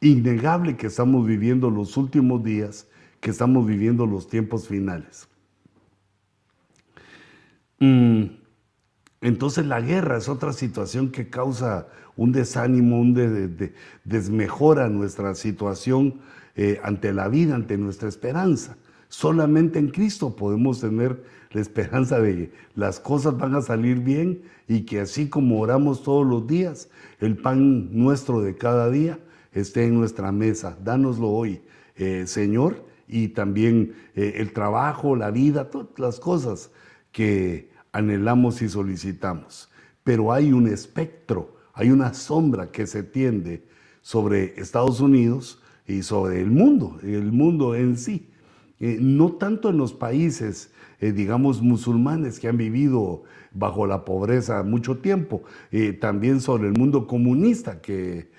innegable 0.00 0.76
que 0.76 0.88
estamos 0.88 1.26
viviendo 1.26 1.70
los 1.70 1.96
últimos 1.96 2.42
días, 2.42 2.88
que 3.20 3.30
estamos 3.30 3.66
viviendo 3.66 4.06
los 4.06 4.28
tiempos 4.28 4.68
finales. 4.68 5.28
Mm, 7.78 8.24
entonces 9.20 9.66
la 9.66 9.80
guerra 9.80 10.18
es 10.18 10.28
otra 10.28 10.52
situación 10.52 11.10
que 11.10 11.28
causa 11.28 11.88
un 12.16 12.32
desánimo, 12.32 13.00
un 13.00 13.14
desmejora 14.04 14.88
nuestra 14.88 15.34
situación 15.34 16.20
eh, 16.54 16.80
ante 16.82 17.12
la 17.12 17.28
vida, 17.28 17.54
ante 17.54 17.76
nuestra 17.76 18.08
esperanza. 18.08 18.76
Solamente 19.08 19.78
en 19.78 19.88
Cristo 19.88 20.34
podemos 20.34 20.80
tener 20.80 21.22
la 21.52 21.60
esperanza 21.60 22.20
de 22.20 22.34
que 22.34 22.52
las 22.74 22.98
cosas 22.98 23.36
van 23.36 23.54
a 23.54 23.62
salir 23.62 24.00
bien 24.00 24.42
y 24.66 24.80
que 24.82 25.00
así 25.00 25.28
como 25.28 25.60
oramos 25.60 26.02
todos 26.02 26.26
los 26.26 26.46
días, 26.46 26.88
el 27.20 27.36
pan 27.36 27.88
nuestro 27.92 28.40
de 28.40 28.56
cada 28.56 28.90
día 28.90 29.18
esté 29.56 29.86
en 29.86 29.94
nuestra 29.94 30.30
mesa. 30.32 30.76
Dánoslo 30.82 31.28
hoy, 31.28 31.62
eh, 31.96 32.24
Señor, 32.26 32.84
y 33.08 33.28
también 33.28 33.94
eh, 34.14 34.34
el 34.36 34.52
trabajo, 34.52 35.16
la 35.16 35.30
vida, 35.30 35.70
todas 35.70 35.98
las 35.98 36.20
cosas 36.20 36.70
que 37.10 37.70
anhelamos 37.92 38.60
y 38.60 38.68
solicitamos. 38.68 39.70
Pero 40.04 40.32
hay 40.32 40.52
un 40.52 40.68
espectro, 40.68 41.56
hay 41.72 41.90
una 41.90 42.12
sombra 42.12 42.70
que 42.70 42.86
se 42.86 43.02
tiende 43.02 43.64
sobre 44.02 44.60
Estados 44.60 45.00
Unidos 45.00 45.62
y 45.86 46.02
sobre 46.02 46.40
el 46.40 46.50
mundo, 46.50 46.98
el 47.02 47.32
mundo 47.32 47.74
en 47.74 47.96
sí. 47.96 48.28
Eh, 48.78 48.98
no 49.00 49.32
tanto 49.32 49.70
en 49.70 49.78
los 49.78 49.94
países, 49.94 50.70
digamos, 51.00 51.62
musulmanes 51.62 52.38
que 52.38 52.48
han 52.48 52.58
vivido 52.58 53.22
bajo 53.52 53.86
la 53.86 54.04
pobreza 54.04 54.62
mucho 54.62 54.98
tiempo, 54.98 55.42
también 56.00 56.40
sobre 56.40 56.68
el 56.68 56.74
mundo 56.74 57.06
comunista 57.06 57.80
que, 57.80 58.30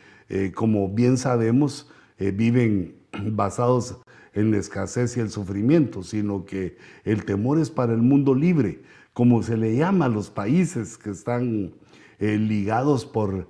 como 0.55 0.89
bien 0.89 1.17
sabemos, 1.17 1.89
viven 2.17 2.95
basados 3.31 3.97
en 4.33 4.51
la 4.51 4.57
escasez 4.57 5.17
y 5.17 5.19
el 5.19 5.29
sufrimiento, 5.29 6.03
sino 6.03 6.45
que 6.45 6.77
el 7.03 7.25
temor 7.25 7.59
es 7.59 7.69
para 7.69 7.93
el 7.93 8.01
mundo 8.01 8.35
libre, 8.35 8.81
como 9.13 9.41
se 9.41 9.57
le 9.57 9.75
llama 9.75 10.05
a 10.05 10.09
los 10.09 10.29
países 10.29 10.97
que 10.97 11.11
están 11.11 11.73
ligados 12.19 13.05
por, 13.05 13.49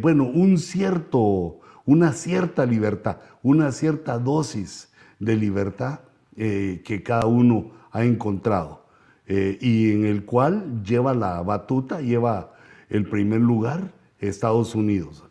bueno, 0.00 0.24
un 0.24 0.58
cierto, 0.58 1.60
una 1.84 2.12
cierta 2.12 2.66
libertad, 2.66 3.18
una 3.42 3.72
cierta 3.72 4.18
dosis 4.18 4.88
de 5.18 5.36
libertad 5.36 6.00
eh, 6.36 6.82
que 6.84 7.02
cada 7.02 7.26
uno 7.26 7.72
ha 7.90 8.04
encontrado 8.04 8.86
eh, 9.26 9.58
y 9.60 9.90
en 9.90 10.04
el 10.04 10.24
cual 10.24 10.82
lleva 10.84 11.14
la 11.14 11.42
batuta, 11.42 12.00
lleva 12.00 12.54
el 12.88 13.08
primer 13.08 13.40
lugar 13.40 13.92
Estados 14.20 14.74
Unidos. 14.74 15.27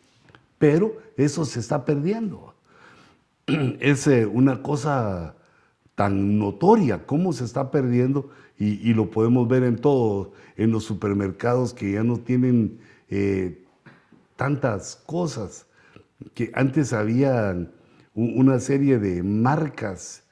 Pero 0.58 0.98
eso 1.18 1.46
se 1.46 1.60
está 1.60 1.86
perdiendo. 1.86 2.54
Es 3.80 4.08
eh, 4.08 4.26
una 4.26 4.62
cosa 4.62 5.36
tan 5.96 6.38
notoria 6.38 7.06
cómo 7.06 7.34
se 7.34 7.46
está 7.46 7.72
perdiendo 7.72 8.30
y, 8.60 8.94
lo 8.94 9.10
podemos 9.12 9.48
ver 9.48 9.64
en 9.64 9.78
todo, 9.78 10.34
en 10.56 10.72
los 10.72 10.84
supermercados 10.84 11.74
que 11.74 11.92
ya 11.92 12.04
no 12.04 12.18
tienen 12.18 12.80
tantas 14.36 14.96
cosas, 15.06 15.68
que 16.34 16.52
antes 16.56 16.92
había 16.92 17.56
una 18.16 18.60
serie 18.60 18.98
de 18.98 19.22
marcas 19.22 20.24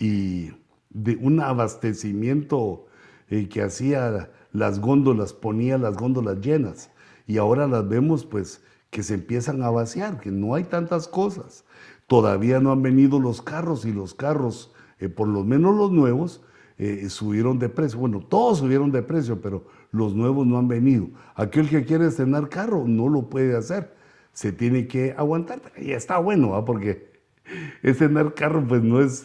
y 0.00 0.50
de 0.88 1.16
un 1.16 1.40
abastecimiento 1.40 2.86
eh, 3.28 3.48
que 3.48 3.62
hacía 3.62 4.30
las 4.52 4.80
góndolas, 4.80 5.32
ponía 5.32 5.76
las 5.76 5.96
góndolas 5.96 6.40
llenas. 6.40 6.90
Y 7.26 7.36
ahora 7.36 7.66
las 7.66 7.86
vemos 7.86 8.24
pues 8.24 8.62
que 8.94 9.02
se 9.02 9.14
empiezan 9.14 9.60
a 9.64 9.70
vaciar, 9.70 10.20
que 10.20 10.30
no 10.30 10.54
hay 10.54 10.62
tantas 10.62 11.08
cosas. 11.08 11.64
Todavía 12.06 12.60
no 12.60 12.70
han 12.70 12.80
venido 12.80 13.18
los 13.18 13.42
carros 13.42 13.84
y 13.84 13.92
los 13.92 14.14
carros, 14.14 14.72
eh, 15.00 15.08
por 15.08 15.26
lo 15.26 15.42
menos 15.42 15.74
los 15.74 15.90
nuevos, 15.90 16.42
eh, 16.78 17.08
subieron 17.08 17.58
de 17.58 17.68
precio. 17.68 17.98
Bueno, 17.98 18.20
todos 18.20 18.58
subieron 18.58 18.92
de 18.92 19.02
precio, 19.02 19.40
pero 19.40 19.64
los 19.90 20.14
nuevos 20.14 20.46
no 20.46 20.58
han 20.58 20.68
venido. 20.68 21.08
Aquel 21.34 21.68
que 21.68 21.84
quiere 21.84 22.06
estrenar 22.06 22.48
carro 22.48 22.84
no 22.86 23.08
lo 23.08 23.28
puede 23.28 23.56
hacer. 23.56 23.96
Se 24.32 24.52
tiene 24.52 24.86
que 24.86 25.12
aguantar. 25.18 25.60
Y 25.76 25.90
está 25.90 26.18
bueno, 26.18 26.64
porque 26.64 27.10
estrenar 27.82 28.32
carro 28.34 28.64
pues 28.64 28.84
no 28.84 29.00
es... 29.00 29.24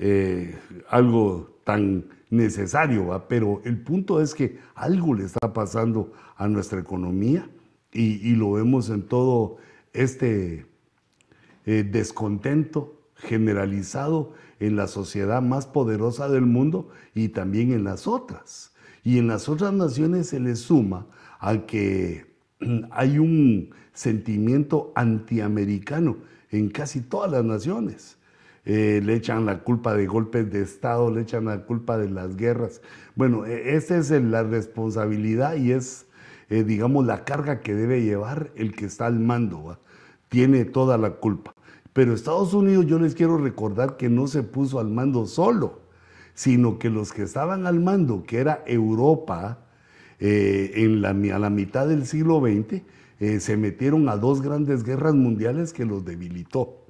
Eh, 0.00 0.56
algo 0.88 1.60
tan 1.64 2.04
necesario, 2.30 3.24
pero 3.28 3.60
el 3.64 3.80
punto 3.80 4.20
es 4.20 4.32
que 4.32 4.58
algo 4.76 5.12
le 5.14 5.24
está 5.24 5.52
pasando 5.52 6.12
a 6.36 6.46
nuestra 6.46 6.78
economía 6.78 7.48
y, 7.92 8.34
lo 8.34 8.52
vemos 8.52 8.90
en 8.90 9.02
todo 9.02 9.56
este 9.92 10.66
eh, 11.66 11.84
descontento 11.90 13.00
generalizado 13.16 14.34
en 14.60 14.76
la 14.76 14.86
sociedad 14.86 15.42
más 15.42 15.66
poderosa 15.66 16.28
del 16.28 16.46
mundo 16.46 16.90
y 17.14 17.28
también 17.28 17.72
en 17.72 17.84
las 17.84 18.06
otras. 18.06 18.72
Y 19.04 19.18
en 19.18 19.26
las 19.26 19.48
otras 19.48 19.72
naciones 19.72 20.28
se 20.28 20.40
le 20.40 20.56
suma 20.56 21.06
a 21.40 21.66
que 21.66 22.26
hay 22.90 23.18
un 23.18 23.70
sentimiento 23.92 24.92
antiamericano 24.94 26.18
en 26.50 26.68
casi 26.68 27.00
todas 27.00 27.30
las 27.30 27.44
naciones. 27.44 28.18
Eh, 28.64 29.00
le 29.02 29.14
echan 29.14 29.46
la 29.46 29.60
culpa 29.60 29.94
de 29.94 30.06
golpes 30.06 30.50
de 30.50 30.60
Estado, 30.60 31.10
le 31.10 31.22
echan 31.22 31.46
la 31.46 31.64
culpa 31.64 31.96
de 31.96 32.10
las 32.10 32.36
guerras. 32.36 32.82
Bueno, 33.14 33.46
e, 33.46 33.76
esa 33.76 33.96
es 33.96 34.10
la 34.10 34.42
responsabilidad 34.42 35.56
y 35.56 35.72
es, 35.72 36.06
eh, 36.50 36.64
digamos, 36.64 37.06
la 37.06 37.24
carga 37.24 37.60
que 37.60 37.74
debe 37.74 38.02
llevar 38.02 38.50
el 38.56 38.74
que 38.74 38.86
está 38.86 39.06
al 39.06 39.18
mando. 39.18 39.78
Tiene 40.28 40.64
toda 40.64 40.98
la 40.98 41.12
culpa. 41.12 41.54
Pero 41.92 42.12
Estados 42.12 42.54
Unidos, 42.54 42.86
yo 42.86 42.98
les 42.98 43.14
quiero 43.14 43.38
recordar 43.38 43.96
que 43.96 44.08
no 44.08 44.26
se 44.26 44.42
puso 44.42 44.78
al 44.78 44.88
mando 44.88 45.26
solo, 45.26 45.80
sino 46.34 46.78
que 46.78 46.90
los 46.90 47.12
que 47.12 47.22
estaban 47.22 47.66
al 47.66 47.80
mando, 47.80 48.24
que 48.24 48.38
era 48.38 48.62
Europa, 48.66 49.58
eh, 50.20 50.72
en 50.76 51.02
la, 51.02 51.10
a 51.10 51.38
la 51.38 51.50
mitad 51.50 51.86
del 51.88 52.06
siglo 52.06 52.40
XX, 52.40 52.82
se 53.40 53.56
metieron 53.56 54.08
a 54.08 54.16
dos 54.16 54.42
grandes 54.42 54.84
guerras 54.84 55.12
mundiales 55.12 55.72
que 55.72 55.84
los 55.84 56.04
debilitó 56.04 56.86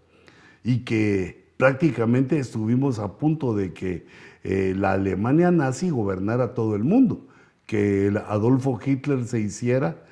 y 0.63 0.81
que 0.81 1.49
prácticamente 1.57 2.39
estuvimos 2.39 2.99
a 2.99 3.19
punto 3.19 3.55
de 3.55 3.73
que 3.73 4.07
eh, 4.45 4.75
la 4.77 4.93
Alemania 4.93 5.51
nazi 5.51 5.91
gobernara 5.91 6.55
todo 6.55 6.77
el 6.77 6.85
mundo, 6.85 7.27
que 7.69 8.11
Adolfo 8.29 8.81
Hitler 8.83 9.27
se 9.27 9.41
hiciera 9.41 10.03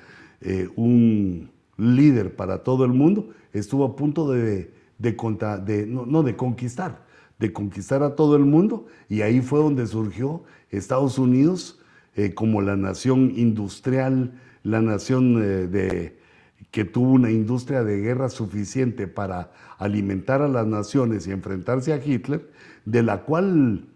eh, 0.41 0.69
un 0.75 1.49
líder 1.75 2.35
para 2.35 2.59
todo 2.59 2.85
el 2.85 2.93
mundo, 2.93 3.31
estuvo 3.51 3.83
a 3.83 3.95
punto 3.95 4.31
de, 4.31 4.71
no, 5.87 6.21
de 6.21 6.35
conquistar, 6.35 7.03
de 7.39 7.51
conquistar 7.51 8.03
a 8.03 8.15
todo 8.15 8.35
el 8.35 8.45
mundo, 8.45 8.85
y 9.09 9.21
ahí 9.23 9.41
fue 9.41 9.59
donde 9.59 9.87
surgió 9.87 10.43
Estados 10.69 11.17
Unidos 11.17 11.79
eh, 12.15 12.35
como 12.35 12.61
la 12.61 12.75
nación 12.75 13.33
industrial, 13.35 14.39
la 14.61 14.81
nación 14.81 15.41
de 15.71 16.15
que 16.69 16.85
tuvo 16.85 17.13
una 17.13 17.31
industria 17.31 17.83
de 17.83 18.01
guerra 18.01 18.29
suficiente 18.29 19.07
para 19.07 19.51
alimentar 19.79 20.43
a 20.43 20.47
las 20.47 20.67
naciones 20.67 21.25
y 21.25 21.31
enfrentarse 21.31 21.91
a 21.91 22.05
Hitler, 22.05 22.51
de 22.85 23.01
la 23.01 23.23
cual 23.23 23.87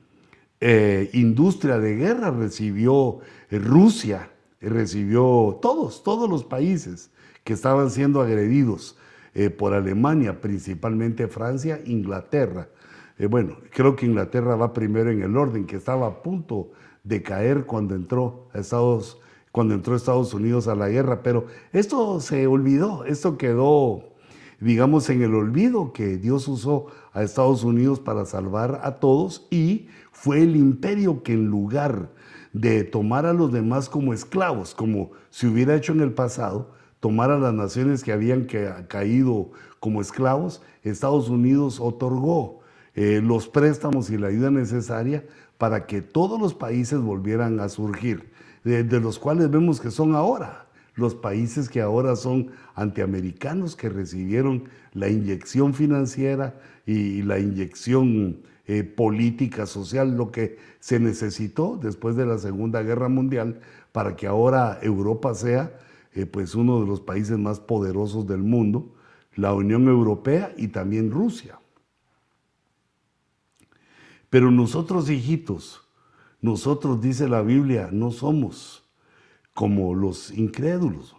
eh, 0.62 1.10
industria 1.14 1.80
de 1.80 1.96
guerra 1.96 2.32
recibió 2.32 3.20
eh, 3.50 3.60
Rusia, 3.60 4.30
recibió 4.62 5.60
todos, 5.62 6.04
todos 6.04 6.30
los 6.30 6.44
países 6.44 7.12
que 7.44 7.54
estaban 7.54 7.90
siendo 7.90 8.22
agredidos 8.22 8.96
eh, 9.34 9.50
por 9.50 9.74
Alemania, 9.74 10.42
principalmente 10.42 11.28
Francia, 11.28 11.82
Inglaterra. 11.86 12.68
Eh, 13.18 13.28
bueno, 13.28 13.58
creo 13.72 13.96
que 13.96 14.06
Inglaterra 14.06 14.56
va 14.56 14.74
primero 14.74 15.10
en 15.10 15.22
el 15.24 15.38
orden, 15.38 15.66
que 15.66 15.78
estaba 15.78 16.08
a 16.08 16.22
punto 16.22 16.72
de 17.04 17.24
caer 17.24 17.66
cuando 17.66 17.96
entró 17.96 18.50
Estados 18.54 19.18
cuando 19.52 19.74
entró 19.74 19.98
Estados 19.98 20.34
Unidos 20.34 20.70
a 20.70 20.76
la 20.76 20.88
guerra, 20.88 21.24
pero 21.24 21.48
esto 21.74 22.22
se 22.22 22.48
olvidó, 22.48 23.04
esto 23.04 23.38
quedó, 23.38 24.11
digamos, 24.62 25.10
en 25.10 25.24
el 25.24 25.36
olvido 25.36 25.92
que 25.92 26.18
Dios 26.18 26.48
usó 26.48 26.88
a 27.14 27.24
Estados 27.24 27.64
Unidos 27.64 28.00
para 28.00 28.26
salvar 28.26 28.80
a 28.84 29.00
todos 29.00 29.48
y 29.50 29.88
fue 30.12 30.44
el 30.44 30.56
imperio 30.56 31.24
que 31.24 31.34
en 31.34 31.48
lugar 31.48 32.12
de 32.54 32.84
tomar 32.84 33.26
a 33.26 33.34
los 33.34 33.52
demás 33.52 33.90
como 33.90 34.14
esclavos, 34.14 34.76
como 34.76 35.12
se 35.30 35.48
hubiera 35.48 35.76
hecho 35.76 35.94
en 35.94 36.02
el 36.02 36.14
pasado, 36.14 36.72
tomar 37.00 37.32
a 37.32 37.40
las 37.40 37.54
naciones 37.54 38.04
que 38.04 38.12
habían 38.12 38.46
caído 38.88 39.50
como 39.80 40.00
esclavos, 40.00 40.62
Estados 40.84 41.30
Unidos 41.30 41.80
otorgó 41.80 42.60
eh, 42.94 43.22
los 43.24 43.48
préstamos 43.48 44.10
y 44.12 44.18
la 44.18 44.28
ayuda 44.28 44.52
necesaria 44.52 45.26
para 45.58 45.88
que 45.88 46.02
todos 46.02 46.40
los 46.40 46.54
países 46.54 47.00
volvieran 47.00 47.60
a 47.60 47.70
surgir, 47.70 48.32
de, 48.64 48.84
los 49.00 49.18
cuales 49.18 49.50
vemos 49.50 49.80
que 49.80 49.90
son 49.90 50.14
ahora 50.14 50.68
los 50.96 51.16
países 51.16 51.70
que 51.70 51.82
ahora 51.82 52.16
son 52.16 52.52
antiamericanos, 52.76 53.76
que 53.76 53.90
recibieron 53.90 54.66
la 54.94 55.10
inyección 55.10 55.74
financiera 55.74 56.60
y 56.86 57.22
la 57.22 57.40
inyección 57.40 58.42
eh, 58.68 58.84
política, 58.84 59.66
social, 59.66 60.16
lo 60.16 60.32
que 60.32 60.58
se 60.80 61.00
necesitó 61.00 61.80
después 61.82 62.16
de 62.16 62.26
la 62.26 62.38
Segunda 62.38 62.82
Guerra 62.84 63.10
Mundial 63.10 63.62
para 63.92 64.16
que 64.16 64.28
ahora 64.28 64.80
Europa 64.82 65.34
sea 65.34 65.78
eh, 66.14 66.26
pues 66.26 66.56
uno 66.56 66.82
de 66.82 66.88
los 66.88 67.02
países 67.02 67.38
más 67.38 67.60
poderosos 67.60 68.28
del 68.28 68.44
mundo, 68.44 68.94
la 69.36 69.54
Unión 69.54 69.88
Europea 69.88 70.54
y 70.58 70.68
también 70.70 71.12
Rusia. 71.12 71.60
Pero 74.30 74.52
nosotros, 74.52 75.10
hijitos, 75.10 75.82
nosotros, 76.42 77.02
dice 77.02 77.28
la 77.28 77.42
Biblia, 77.42 77.90
no 77.92 78.12
somos 78.12 78.81
como 79.62 79.94
los 79.94 80.32
incrédulos. 80.32 81.16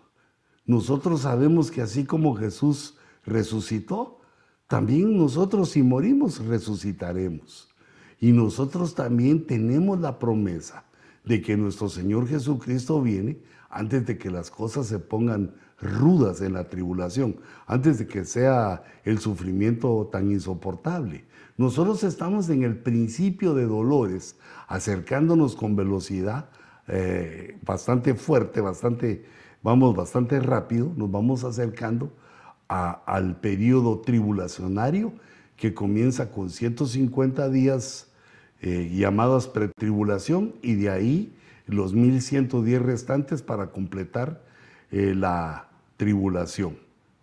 Nosotros 0.66 1.20
sabemos 1.20 1.70
que 1.70 1.80
así 1.80 2.04
como 2.04 2.34
Jesús 2.34 2.99
resucitó, 3.25 4.18
también 4.66 5.16
nosotros 5.16 5.68
si 5.68 5.84
morimos 5.84 6.44
resucitaremos. 6.44 7.68
Y 8.18 8.32
nosotros 8.32 8.96
también 8.96 9.46
tenemos 9.46 10.00
la 10.00 10.18
promesa 10.18 10.87
de 11.24 11.40
que 11.40 11.57
nuestro 11.57 11.88
Señor 11.88 12.26
Jesucristo 12.26 13.00
viene 13.00 13.38
antes 13.70 14.07
de 14.07 14.18
que 14.18 14.28
las 14.28 14.50
cosas 14.50 14.88
se 14.88 14.98
pongan 14.98 15.55
rudas 15.81 16.40
en 16.40 16.55
la 16.55 16.68
tribulación, 16.68 17.37
antes 17.68 18.00
de 18.00 18.09
que 18.09 18.24
sea 18.24 18.83
el 19.05 19.20
sufrimiento 19.20 20.09
tan 20.11 20.33
insoportable. 20.33 21.26
Nosotros 21.57 22.02
estamos 22.02 22.48
en 22.48 22.64
el 22.64 22.76
principio 22.76 23.55
de 23.55 23.66
dolores, 23.66 24.37
acercándonos 24.66 25.55
con 25.55 25.76
velocidad 25.76 26.50
eh, 26.88 27.59
bastante 27.64 28.14
fuerte, 28.14 28.61
bastante, 28.61 29.25
vamos 29.62 29.95
bastante 29.95 30.40
rápido, 30.40 30.92
nos 30.97 31.11
vamos 31.11 31.45
acercando 31.45 32.12
al 32.68 33.37
periodo 33.37 34.01
tribulacionario 34.01 35.12
que 35.57 35.75
comienza 35.75 36.31
con 36.31 36.49
150 36.49 37.51
días 37.51 38.09
eh, 38.62 38.90
llamadas 38.95 39.49
pretribulación 39.49 40.55
y 40.62 40.75
de 40.75 40.88
ahí 40.88 41.35
los 41.66 41.95
1110 41.95 42.83
restantes 42.83 43.42
para 43.42 43.71
completar 43.71 44.42
eh, 44.90 45.14
la 45.14 45.68
tribulación. 45.97 46.77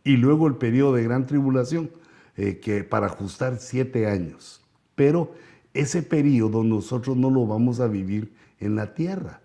Y 0.03 0.17
luego 0.17 0.47
el 0.47 0.55
periodo 0.55 0.93
de 0.95 1.03
gran 1.03 1.25
tribulación, 1.25 1.91
eh, 2.37 2.59
que 2.59 2.83
para 2.83 3.07
ajustar 3.07 3.57
siete 3.57 4.07
años. 4.07 4.61
Pero 4.95 5.33
ese 5.73 6.01
periodo 6.01 6.63
nosotros 6.63 7.15
no 7.15 7.29
lo 7.29 7.45
vamos 7.45 7.79
a 7.79 7.87
vivir 7.87 8.33
en 8.59 8.75
la 8.75 8.93
tierra. 8.93 9.41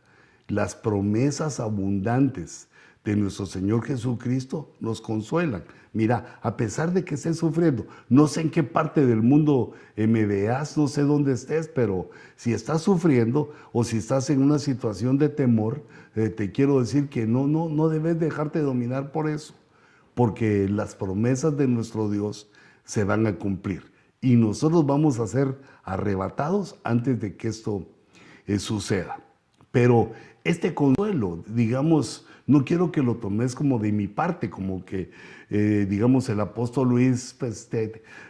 Las 0.49 0.75
promesas 0.75 1.61
abundantes 1.61 2.69
de 3.05 3.17
nuestro 3.17 3.47
Señor 3.47 3.85
Jesucristo 3.85 4.73
nos 4.81 5.01
consuelan. 5.01 5.65
Mira, 5.93 6.39
a 6.43 6.57
pesar 6.57 6.93
de 6.93 7.05
que 7.05 7.15
estés 7.15 7.39
sufriendo, 7.39 7.87
no 8.09 8.27
sé 8.27 8.41
en 8.41 8.51
qué 8.51 8.63
parte 8.63 9.07
del 9.07 9.23
mundo 9.23 9.73
eh, 9.97 10.07
me 10.07 10.27
veas, 10.27 10.77
no 10.77 10.89
sé 10.89 11.03
dónde 11.03 11.33
estés, 11.33 11.69
pero 11.69 12.11
si 12.37 12.53
estás 12.53 12.83
sufriendo 12.83 13.53
o 13.73 13.85
si 13.85 13.99
estás 13.99 14.29
en 14.31 14.43
una 14.43 14.59
situación 14.59 15.19
de 15.19 15.29
temor, 15.29 15.83
eh, 16.17 16.31
te 16.31 16.51
quiero 16.51 16.81
decir 16.81 17.09
que 17.09 17.27
no, 17.27 17.47
no, 17.47 17.69
no 17.69 17.89
debes 17.89 18.19
dejarte 18.19 18.61
dominar 18.61 19.13
por 19.13 19.29
eso, 19.29 19.55
porque 20.15 20.69
las 20.69 20.95
promesas 20.95 21.57
de 21.57 21.69
nuestro 21.69 22.11
Dios 22.11 22.51
se 22.85 23.05
van 23.05 23.27
a 23.27 23.37
cumplir 23.37 23.95
y 24.25 24.37
nosotros 24.37 24.87
vamos 24.87 25.21
a 25.21 25.27
ser 25.27 25.59
arrebatados 25.85 26.77
antes 26.83 27.21
de 27.21 27.37
que 27.37 27.49
esto 27.49 27.87
eh, 28.47 28.59
suceda. 28.59 29.21
Pero 29.71 30.13
este 30.45 30.75
consuelo, 30.75 31.43
digamos, 31.47 32.27
no 32.47 32.67
quiero 32.67 32.93
que 32.93 33.03
lo 33.03 33.17
tomes 33.17 33.55
como 33.55 33.79
de 33.79 33.91
mi 33.93 34.07
parte, 34.07 34.51
como 34.51 34.85
que, 34.85 35.11
eh, 35.49 35.87
digamos, 35.89 36.29
el 36.29 36.39
apóstol 36.41 36.91
Luis 36.91 37.35
pues, 37.39 37.71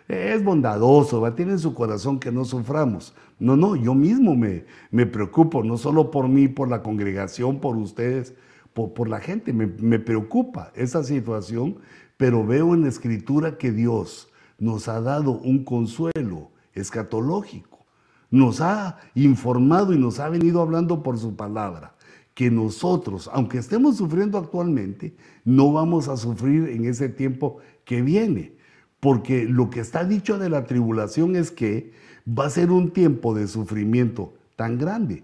es 0.07 0.45
bondadoso, 0.45 1.31
tiene 1.33 1.53
en 1.53 1.59
su 1.59 1.75
corazón 1.75 2.21
que 2.21 2.31
no 2.31 2.45
suframos. 2.45 3.15
No, 3.41 3.57
no, 3.57 3.75
yo 3.75 3.95
mismo 3.95 4.37
me, 4.37 4.65
me 4.93 5.07
preocupo, 5.07 5.65
no 5.65 5.77
solo 5.77 6.13
por 6.13 6.29
mí, 6.29 6.47
por 6.47 6.69
la 6.69 6.85
congregación, 6.85 7.59
por 7.59 7.77
ustedes, 7.77 8.35
por, 8.73 9.09
la 9.09 9.19
gente, 9.19 9.53
me, 9.53 9.67
me 9.67 9.99
preocupa 9.99 10.71
esa 10.77 11.03
situación, 11.03 11.79
pero 12.17 12.47
veo 12.47 12.75
en 12.75 12.83
la 12.83 12.89
escritura 12.89 13.59
que 13.59 13.73
Dios 13.73 14.29
nos 14.59 14.87
ha 14.87 15.01
dado 15.01 15.33
un 15.33 15.65
consuelo 15.65 16.53
escatológico, 16.75 17.85
nos 18.31 18.61
ha 18.61 18.99
informado 19.17 19.93
y 19.93 19.99
nos 19.99 20.21
ha 20.21 20.29
venido 20.29 20.61
hablando 20.61 21.03
por 21.03 21.19
su 21.19 21.35
palabra 21.35 21.94
que 22.35 22.51
nosotros, 22.51 23.31
aunque 23.33 23.59
estemos 23.59 23.97
sufriendo 23.97 24.39
actualmente, 24.39 25.15
no 25.45 25.73
vamos 25.73 26.09
a 26.09 26.17
sufrir 26.17 26.69
en 26.69 26.85
ese 26.85 27.09
tiempo 27.09 27.59
que 27.85 28.03
viene. 28.03 28.57
Porque 29.01 29.45
lo 29.45 29.71
que 29.71 29.81
está 29.81 30.05
dicho 30.05 30.39
de 30.39 30.49
la 30.49 30.65
tribulación 30.65 31.37
es 31.37 31.51
que 31.51 31.93
va 32.27 32.47
a 32.47 32.51
ser 32.51 32.71
un 32.71 32.91
tiempo 32.91 33.35
de 33.35 33.47
sufrimiento 33.47 34.35
tan 34.57 34.79
grande 34.79 35.23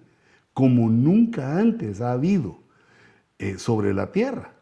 como 0.61 0.91
nunca 0.91 1.59
antes 1.59 2.01
ha 2.01 2.13
habido 2.13 2.59
eh, 3.39 3.59
sobre 3.59 3.95
la 3.95 4.13
tierra. 4.13 4.53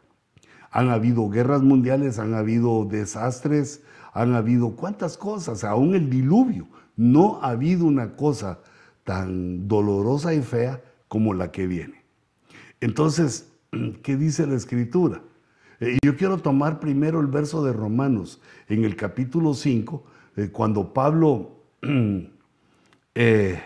Han 0.71 0.89
habido 0.89 1.29
guerras 1.29 1.61
mundiales, 1.61 2.19
han 2.19 2.33
habido 2.33 2.85
desastres, 2.85 3.81
han 4.13 4.33
habido 4.33 4.75
cuántas 4.75 5.17
cosas, 5.17 5.63
aún 5.63 5.95
el 5.95 6.09
diluvio. 6.09 6.67
No 6.95 7.41
ha 7.41 7.49
habido 7.49 7.85
una 7.85 8.15
cosa 8.15 8.59
tan 9.03 9.67
dolorosa 9.67 10.33
y 10.33 10.41
fea 10.41 10.81
como 11.07 11.33
la 11.33 11.51
que 11.51 11.67
viene. 11.67 11.98
Entonces, 12.81 13.51
¿qué 14.03 14.15
dice 14.15 14.47
la 14.47 14.55
escritura? 14.55 15.21
Eh, 15.79 15.97
yo 16.03 16.15
quiero 16.17 16.37
tomar 16.37 16.79
primero 16.79 17.19
el 17.21 17.27
verso 17.27 17.63
de 17.63 17.73
Romanos 17.73 18.41
en 18.67 18.83
el 18.83 18.95
capítulo 18.95 19.53
5, 19.53 20.03
eh, 20.35 20.49
cuando 20.51 20.93
Pablo 20.93 21.63
eh, 23.15 23.61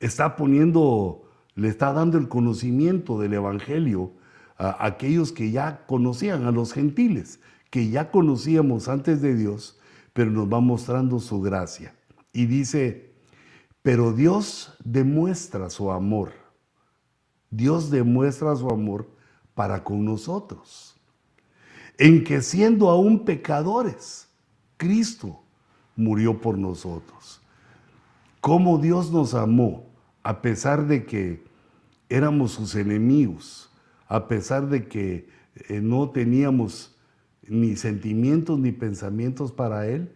está 0.00 0.36
poniendo, 0.36 1.30
le 1.54 1.68
está 1.68 1.92
dando 1.92 2.18
el 2.18 2.28
conocimiento 2.28 3.18
del 3.18 3.34
Evangelio 3.34 4.12
a 4.56 4.86
aquellos 4.86 5.32
que 5.32 5.50
ya 5.50 5.84
conocían, 5.86 6.46
a 6.46 6.52
los 6.52 6.72
gentiles, 6.72 7.40
que 7.70 7.90
ya 7.90 8.10
conocíamos 8.10 8.88
antes 8.88 9.20
de 9.20 9.34
Dios, 9.34 9.80
pero 10.12 10.30
nos 10.30 10.52
va 10.52 10.60
mostrando 10.60 11.18
su 11.18 11.40
gracia. 11.40 11.94
Y 12.32 12.46
dice, 12.46 13.14
pero 13.82 14.12
Dios 14.12 14.76
demuestra 14.84 15.70
su 15.70 15.90
amor 15.90 16.43
Dios 17.56 17.90
demuestra 17.90 18.56
su 18.56 18.68
amor 18.68 19.08
para 19.54 19.84
con 19.84 20.04
nosotros. 20.04 20.96
En 21.98 22.24
que 22.24 22.42
siendo 22.42 22.90
aún 22.90 23.24
pecadores, 23.24 24.28
Cristo 24.76 25.40
murió 25.94 26.40
por 26.40 26.58
nosotros. 26.58 27.40
Cómo 28.40 28.78
Dios 28.78 29.12
nos 29.12 29.34
amó 29.34 29.86
a 30.24 30.42
pesar 30.42 30.86
de 30.88 31.06
que 31.06 31.44
éramos 32.08 32.52
sus 32.52 32.74
enemigos, 32.74 33.70
a 34.08 34.26
pesar 34.26 34.68
de 34.68 34.88
que 34.88 35.28
eh, 35.68 35.80
no 35.80 36.10
teníamos 36.10 36.96
ni 37.46 37.76
sentimientos 37.76 38.58
ni 38.58 38.72
pensamientos 38.72 39.52
para 39.52 39.86
Él, 39.86 40.12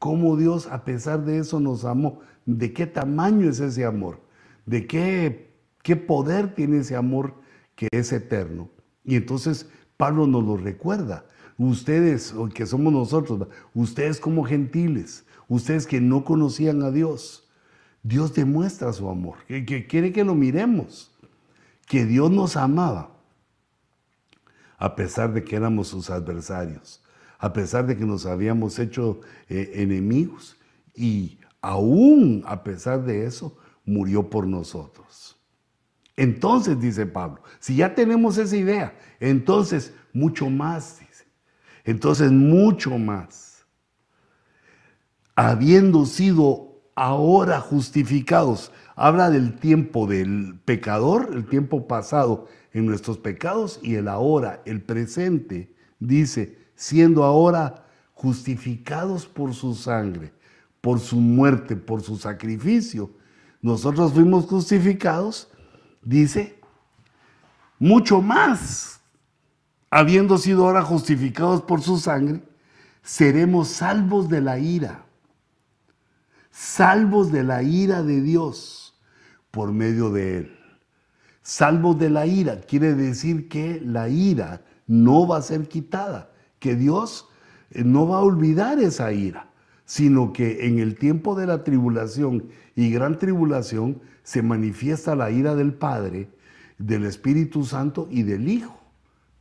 cómo 0.00 0.36
Dios 0.36 0.66
a 0.66 0.84
pesar 0.84 1.24
de 1.24 1.38
eso 1.38 1.60
nos 1.60 1.84
amó, 1.84 2.20
de 2.44 2.72
qué 2.72 2.86
tamaño 2.86 3.48
es 3.48 3.60
ese 3.60 3.84
amor, 3.84 4.20
de 4.66 4.86
qué 4.86 5.51
qué 5.82 5.96
poder 5.96 6.54
tiene 6.54 6.78
ese 6.78 6.96
amor 6.96 7.34
que 7.74 7.88
es 7.90 8.12
eterno. 8.12 8.70
Y 9.04 9.16
entonces 9.16 9.68
Pablo 9.96 10.26
nos 10.26 10.44
lo 10.44 10.56
recuerda. 10.56 11.26
Ustedes, 11.58 12.34
que 12.54 12.66
somos 12.66 12.92
nosotros, 12.92 13.48
ustedes 13.74 14.18
como 14.18 14.44
gentiles, 14.44 15.24
ustedes 15.48 15.86
que 15.86 16.00
no 16.00 16.24
conocían 16.24 16.82
a 16.82 16.90
Dios, 16.90 17.48
Dios 18.02 18.34
demuestra 18.34 18.92
su 18.92 19.08
amor, 19.08 19.36
que, 19.46 19.86
quiere 19.86 20.12
que 20.12 20.24
lo 20.24 20.34
miremos, 20.34 21.12
que 21.86 22.04
Dios 22.04 22.30
nos 22.30 22.56
amaba. 22.56 23.10
a 24.78 24.96
pesar 24.96 25.32
de 25.32 25.44
que 25.44 25.54
éramos 25.54 25.86
sus 25.86 26.10
adversarios, 26.10 27.04
a 27.38 27.52
pesar 27.52 27.86
de 27.86 27.96
que 27.96 28.04
nos 28.04 28.26
habíamos 28.26 28.80
hecho 28.80 29.20
eh, 29.48 29.70
enemigos 29.74 30.56
y 30.92 31.38
aún 31.60 32.42
a 32.46 32.64
pesar 32.64 33.04
de 33.04 33.24
eso, 33.24 33.56
murió 33.84 34.28
por 34.28 34.46
nosotros. 34.48 35.36
Entonces, 36.16 36.78
dice 36.80 37.06
Pablo, 37.06 37.42
si 37.58 37.76
ya 37.76 37.94
tenemos 37.94 38.36
esa 38.38 38.56
idea, 38.56 38.94
entonces 39.20 39.94
mucho 40.12 40.50
más, 40.50 41.00
dice. 41.00 41.24
Entonces 41.84 42.30
mucho 42.30 42.98
más. 42.98 43.64
Habiendo 45.34 46.04
sido 46.04 46.82
ahora 46.94 47.60
justificados, 47.60 48.70
habla 48.94 49.30
del 49.30 49.54
tiempo 49.58 50.06
del 50.06 50.60
pecador, 50.64 51.30
el 51.32 51.46
tiempo 51.46 51.88
pasado 51.88 52.46
en 52.72 52.86
nuestros 52.86 53.18
pecados 53.18 53.80
y 53.82 53.94
el 53.94 54.08
ahora, 54.08 54.62
el 54.66 54.82
presente, 54.82 55.74
dice, 55.98 56.58
siendo 56.74 57.24
ahora 57.24 57.86
justificados 58.12 59.26
por 59.26 59.54
su 59.54 59.74
sangre, 59.74 60.32
por 60.80 61.00
su 61.00 61.16
muerte, 61.16 61.76
por 61.76 62.02
su 62.02 62.16
sacrificio. 62.16 63.10
Nosotros 63.62 64.12
fuimos 64.12 64.46
justificados 64.46 65.48
dice, 66.02 66.58
mucho 67.78 68.20
más, 68.20 69.00
habiendo 69.90 70.38
sido 70.38 70.66
ahora 70.66 70.82
justificados 70.82 71.62
por 71.62 71.82
su 71.82 71.98
sangre, 71.98 72.42
seremos 73.02 73.68
salvos 73.68 74.28
de 74.28 74.40
la 74.40 74.58
ira, 74.58 75.04
salvos 76.50 77.32
de 77.32 77.42
la 77.42 77.62
ira 77.62 78.02
de 78.02 78.20
Dios 78.20 78.94
por 79.50 79.72
medio 79.72 80.10
de 80.10 80.38
Él. 80.38 80.58
Salvos 81.42 81.98
de 81.98 82.08
la 82.08 82.26
ira 82.26 82.60
quiere 82.60 82.94
decir 82.94 83.48
que 83.48 83.82
la 83.84 84.08
ira 84.08 84.62
no 84.86 85.26
va 85.26 85.38
a 85.38 85.42
ser 85.42 85.68
quitada, 85.68 86.30
que 86.60 86.76
Dios 86.76 87.28
eh, 87.70 87.82
no 87.84 88.06
va 88.06 88.18
a 88.18 88.22
olvidar 88.22 88.78
esa 88.78 89.12
ira, 89.12 89.48
sino 89.84 90.32
que 90.32 90.66
en 90.66 90.78
el 90.78 90.96
tiempo 90.96 91.34
de 91.34 91.46
la 91.46 91.64
tribulación 91.64 92.48
y 92.76 92.90
gran 92.90 93.18
tribulación 93.18 94.00
se 94.22 94.42
manifiesta 94.42 95.14
la 95.14 95.30
ira 95.30 95.54
del 95.54 95.74
Padre, 95.74 96.28
del 96.78 97.04
Espíritu 97.04 97.64
Santo 97.64 98.08
y 98.10 98.22
del 98.22 98.48
Hijo. 98.48 98.78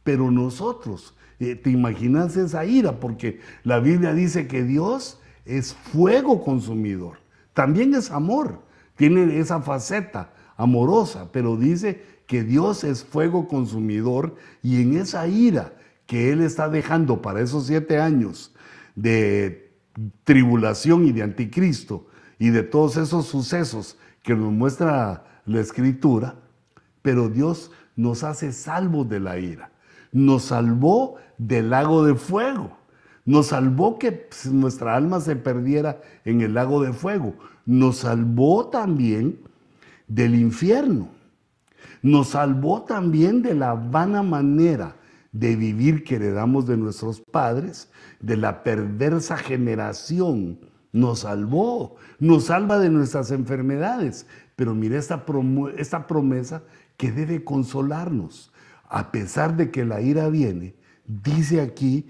Pero 0.04 0.32
nosotros, 0.32 1.16
eh, 1.40 1.56
¿te 1.56 1.70
imaginas 1.70 2.36
esa 2.38 2.66
ira? 2.66 3.00
Porque 3.00 3.40
la 3.64 3.80
Biblia 3.80 4.14
dice 4.14 4.48
que 4.48 4.64
Dios 4.64 5.20
es 5.46 5.74
fuego 5.74 6.44
consumidor. 6.44 7.18
También 7.54 7.94
es 7.94 8.12
amor, 8.12 8.62
tiene 8.96 9.40
esa 9.40 9.62
faceta 9.62 10.34
amorosa, 10.58 11.32
pero 11.32 11.58
dice 11.58 12.04
que 12.28 12.44
Dios 12.44 12.84
es 12.84 13.04
fuego 13.04 13.48
consumidor 13.48 14.36
y 14.64 14.82
en 14.82 14.98
esa 14.98 15.28
ira 15.28 15.74
que 16.06 16.32
Él 16.32 16.42
está 16.42 16.70
dejando 16.70 17.22
para 17.22 17.42
esos 17.42 17.68
siete 17.68 18.00
años 18.00 18.54
de 18.96 19.74
tribulación 20.24 21.06
y 21.06 21.12
de 21.12 21.24
anticristo 21.24 22.08
y 22.40 22.50
de 22.50 22.64
todos 22.64 22.98
esos 22.98 23.28
sucesos 23.28 23.98
que 24.24 24.36
nos 24.36 24.52
muestra 24.52 25.24
la 25.46 25.60
escritura, 25.60 26.36
pero 27.02 27.30
Dios 27.30 27.72
nos 27.96 28.24
hace 28.24 28.52
salvos 28.52 29.10
de 29.10 29.20
la 29.20 29.40
ira. 29.40 29.72
Nos 30.12 30.46
salvó 30.46 31.16
del 31.38 31.70
lago 31.70 32.06
de 32.06 32.16
fuego. 32.16 32.78
Nos 33.26 33.48
salvó 33.48 33.98
que 34.00 34.28
nuestra 34.52 34.96
alma 34.96 35.20
se 35.20 35.36
perdiera 35.36 36.02
en 36.26 36.42
el 36.42 36.54
lago 36.54 36.82
de 36.82 36.94
fuego. 36.94 37.36
Nos 37.66 37.98
salvó 37.98 38.68
también 38.68 39.40
del 40.08 40.36
infierno. 40.36 41.10
Nos 42.02 42.30
salvó 42.30 42.84
también 42.84 43.42
de 43.42 43.54
la 43.54 43.74
vana 43.74 44.24
manera 44.24 44.96
de 45.32 45.56
vivir 45.56 46.04
que 46.04 46.16
heredamos 46.16 46.66
de 46.66 46.78
nuestros 46.78 47.22
padres, 47.22 47.90
de 48.20 48.38
la 48.38 48.64
perversa 48.64 49.38
generación 49.38 50.60
nos 50.92 51.20
salvó, 51.20 51.96
nos 52.20 52.46
salva 52.46 52.80
de 52.80 52.90
nuestras 52.90 53.32
enfermedades. 53.32 54.26
Pero 54.56 54.76
mire 54.76 54.98
esta, 54.98 55.26
promesa 55.26 56.64
que 56.98 57.12
debe 57.12 57.44
consolarnos. 57.44 58.52
A 58.90 59.12
pesar 59.12 59.56
de 59.56 59.72
que 59.72 59.86
la 59.86 60.02
ira 60.02 60.30
viene, 60.30 60.76
dice 61.06 61.62
aquí 61.62 62.08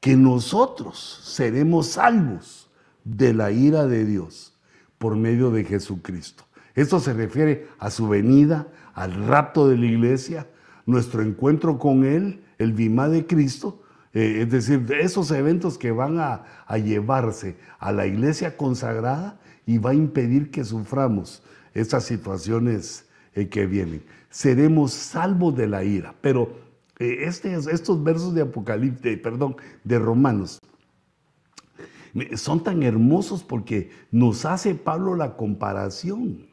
que 0.00 0.16
nosotros 0.16 1.20
seremos 1.24 1.88
salvos 1.88 2.70
de 3.04 3.34
la 3.34 3.50
ira 3.50 3.86
de 3.86 4.04
Dios 4.04 4.56
por 4.98 5.16
medio 5.16 5.50
de 5.50 5.64
Jesucristo. 5.64 6.44
Esto 6.74 7.00
se 7.00 7.12
refiere 7.12 7.68
a 7.78 7.90
su 7.90 8.08
venida, 8.08 8.68
al 8.94 9.26
rapto 9.26 9.68
de 9.68 9.76
la 9.76 9.86
iglesia, 9.86 10.48
nuestro 10.86 11.22
encuentro 11.22 11.78
con 11.78 12.04
Él, 12.04 12.42
el 12.58 12.72
bimá 12.72 13.08
de 13.08 13.26
Cristo, 13.26 13.81
eh, 14.14 14.42
es 14.42 14.50
decir, 14.50 14.86
esos 15.00 15.30
eventos 15.30 15.78
que 15.78 15.90
van 15.90 16.18
a, 16.18 16.44
llevarse 16.76 17.56
a 17.78 17.92
la 17.92 18.06
iglesia 18.06 18.56
consagrada 18.56 19.38
y 19.66 19.78
va 19.78 19.90
a 19.90 19.94
impedir 19.94 20.50
que 20.50 20.64
suframos 20.64 21.42
estas 21.74 22.04
situaciones 22.04 23.06
eh, 23.34 23.48
que 23.48 23.66
vienen. 23.66 24.02
Seremos 24.28 24.92
salvos 24.92 25.56
de 25.56 25.66
la 25.66 25.84
ira. 25.84 26.14
Pero 26.20 26.54
eh, 26.98 27.18
este, 27.22 27.54
estos 27.54 28.02
versos 28.02 28.34
de 28.34 28.42
Apocalipsis, 28.42 29.18
perdón, 29.18 29.56
de 29.84 29.98
Romanos, 29.98 30.60
son 32.36 32.62
tan 32.62 32.82
hermosos 32.82 33.42
porque 33.42 33.90
nos 34.10 34.44
hace 34.44 34.74
Pablo 34.74 35.16
la 35.16 35.36
comparación 35.36 36.46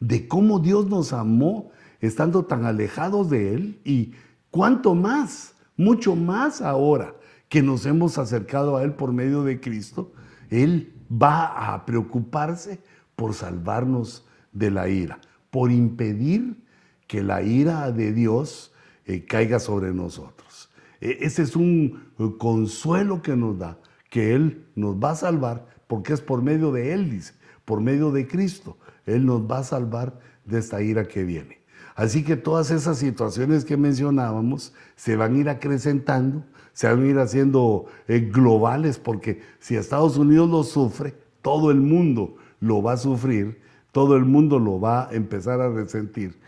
de 0.00 0.26
cómo 0.26 0.58
Dios 0.58 0.86
nos 0.86 1.12
amó 1.12 1.70
estando 2.00 2.44
tan 2.44 2.64
alejados 2.64 3.30
de 3.30 3.54
Él 3.54 3.80
y 3.84 4.12
cuánto 4.50 4.96
más 4.96 5.55
mucho 5.76 6.16
más 6.16 6.62
ahora 6.62 7.14
que 7.48 7.62
nos 7.62 7.86
hemos 7.86 8.18
acercado 8.18 8.76
a 8.76 8.82
Él 8.82 8.94
por 8.94 9.12
medio 9.12 9.44
de 9.44 9.60
Cristo, 9.60 10.12
Él 10.50 10.94
va 11.10 11.74
a 11.74 11.86
preocuparse 11.86 12.80
por 13.14 13.34
salvarnos 13.34 14.26
de 14.52 14.70
la 14.70 14.88
ira, 14.88 15.20
por 15.50 15.70
impedir 15.70 16.64
que 17.06 17.22
la 17.22 17.42
ira 17.42 17.92
de 17.92 18.12
Dios 18.12 18.72
eh, 19.04 19.24
caiga 19.24 19.58
sobre 19.58 19.92
nosotros. 19.92 20.70
E, 21.00 21.18
ese 21.20 21.42
es 21.42 21.56
un 21.56 22.10
eh, 22.18 22.30
consuelo 22.38 23.22
que 23.22 23.36
nos 23.36 23.58
da, 23.58 23.78
que 24.10 24.34
Él 24.34 24.66
nos 24.74 24.96
va 24.96 25.10
a 25.10 25.16
salvar, 25.16 25.66
porque 25.86 26.12
es 26.12 26.20
por 26.20 26.42
medio 26.42 26.72
de 26.72 26.92
Él, 26.92 27.10
dice, 27.10 27.34
por 27.64 27.80
medio 27.80 28.10
de 28.10 28.26
Cristo. 28.26 28.76
Él 29.06 29.24
nos 29.24 29.42
va 29.42 29.58
a 29.58 29.64
salvar 29.64 30.18
de 30.44 30.58
esta 30.58 30.82
ira 30.82 31.06
que 31.06 31.22
viene. 31.22 31.60
Así 31.96 32.22
que 32.22 32.36
todas 32.36 32.70
esas 32.70 32.98
situaciones 32.98 33.64
que 33.64 33.78
mencionábamos 33.78 34.74
se 34.96 35.16
van 35.16 35.34
a 35.34 35.38
ir 35.38 35.48
acrecentando, 35.48 36.44
se 36.74 36.88
van 36.88 37.02
a 37.02 37.06
ir 37.06 37.18
haciendo 37.18 37.86
eh, 38.06 38.20
globales, 38.20 38.98
porque 38.98 39.40
si 39.60 39.76
Estados 39.76 40.18
Unidos 40.18 40.50
lo 40.50 40.62
sufre, 40.62 41.14
todo 41.40 41.70
el 41.70 41.80
mundo 41.80 42.36
lo 42.60 42.82
va 42.82 42.92
a 42.92 42.96
sufrir, 42.98 43.62
todo 43.92 44.14
el 44.14 44.26
mundo 44.26 44.58
lo 44.58 44.78
va 44.78 45.08
a 45.08 45.14
empezar 45.14 45.62
a 45.62 45.70
resentir 45.70 46.38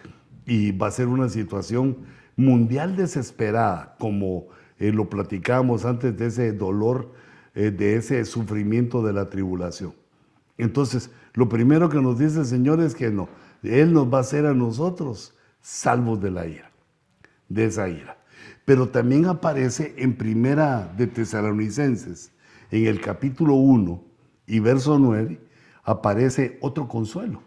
y 0.45 0.73
va 0.73 0.89
a 0.89 0.91
ser 0.91 1.09
una 1.09 1.31
situación 1.31 1.97
mundial 2.37 2.95
desesperada, 2.95 3.97
como 3.99 4.49
eh, 4.79 4.93
lo 4.93 5.09
platicábamos 5.09 5.87
antes 5.87 6.15
de 6.19 6.27
ese 6.27 6.53
dolor, 6.53 7.11
eh, 7.55 7.71
de 7.71 7.97
ese 7.97 8.23
sufrimiento 8.27 9.03
de 9.03 9.15
la 9.15 9.31
tribulación. 9.31 9.95
Entonces, 10.59 11.11
lo 11.33 11.49
primero 11.49 11.89
que 11.89 12.03
nos 12.03 12.19
dice 12.19 12.41
el 12.41 12.45
Señor 12.45 12.81
es 12.81 12.95
que 12.95 13.11
no, 13.11 13.31
Él 13.63 13.95
nos 13.95 14.13
va 14.13 14.19
a 14.19 14.21
hacer 14.21 14.45
a 14.45 14.53
nosotros 14.53 15.33
salvos 15.69 16.19
de 16.19 16.31
la 16.31 16.47
ira, 16.47 16.71
de 17.51 17.67
esa 17.67 17.91
ira. 17.91 18.17
Pero 18.65 18.89
también 18.89 19.27
aparece 19.27 19.95
en 19.99 20.17
Primera 20.17 20.91
de 20.97 21.07
Tesalonicenses, 21.07 22.33
en 22.71 22.87
el 22.87 23.03
capítulo 23.03 23.55
1 23.55 24.03
y 24.47 24.61
verso 24.61 24.99
9, 24.99 25.39
aparece 25.85 26.59
otro 26.63 26.89
consuelo. 26.89 27.43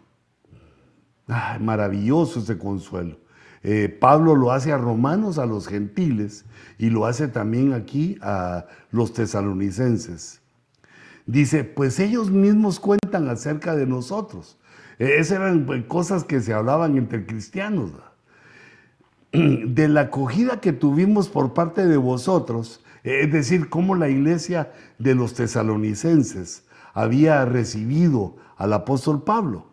maravilloso 1.60 2.40
ese 2.40 2.58
consuelo. 2.58 3.18
Eh, 3.64 3.88
Pablo 3.88 4.36
lo 4.36 4.52
hace 4.52 4.72
a 4.72 4.78
romanos, 4.78 5.38
a 5.38 5.46
los 5.46 5.66
gentiles, 5.66 6.44
y 6.78 6.90
lo 6.90 7.06
hace 7.06 7.26
también 7.26 7.72
aquí 7.72 8.18
a 8.22 8.66
los 8.92 9.12
tesalonicenses. 9.12 10.40
Dice, 11.26 11.64
pues 11.64 11.98
ellos 11.98 12.30
mismos 12.30 12.78
cuentan 12.78 13.28
acerca 13.28 13.74
de 13.74 13.86
nosotros 13.86 14.58
eh, 14.98 15.16
esas 15.18 15.38
eran 15.38 15.66
pues, 15.66 15.84
cosas 15.86 16.22
que 16.22 16.40
se 16.40 16.52
hablaban 16.52 16.96
entre 16.96 17.26
cristianos. 17.26 17.90
De 19.66 19.88
la 19.88 20.02
acogida 20.02 20.60
que 20.60 20.72
tuvimos 20.72 21.28
por 21.28 21.54
parte 21.54 21.86
de 21.86 21.96
vosotros, 21.96 22.84
eh, 23.02 23.22
es 23.22 23.32
decir, 23.32 23.68
cómo 23.68 23.94
la 23.94 24.08
iglesia 24.08 24.72
de 24.98 25.14
los 25.14 25.34
tesalonicenses 25.34 26.64
había 26.92 27.44
recibido 27.44 28.36
al 28.56 28.74
apóstol 28.74 29.22
Pablo 29.24 29.66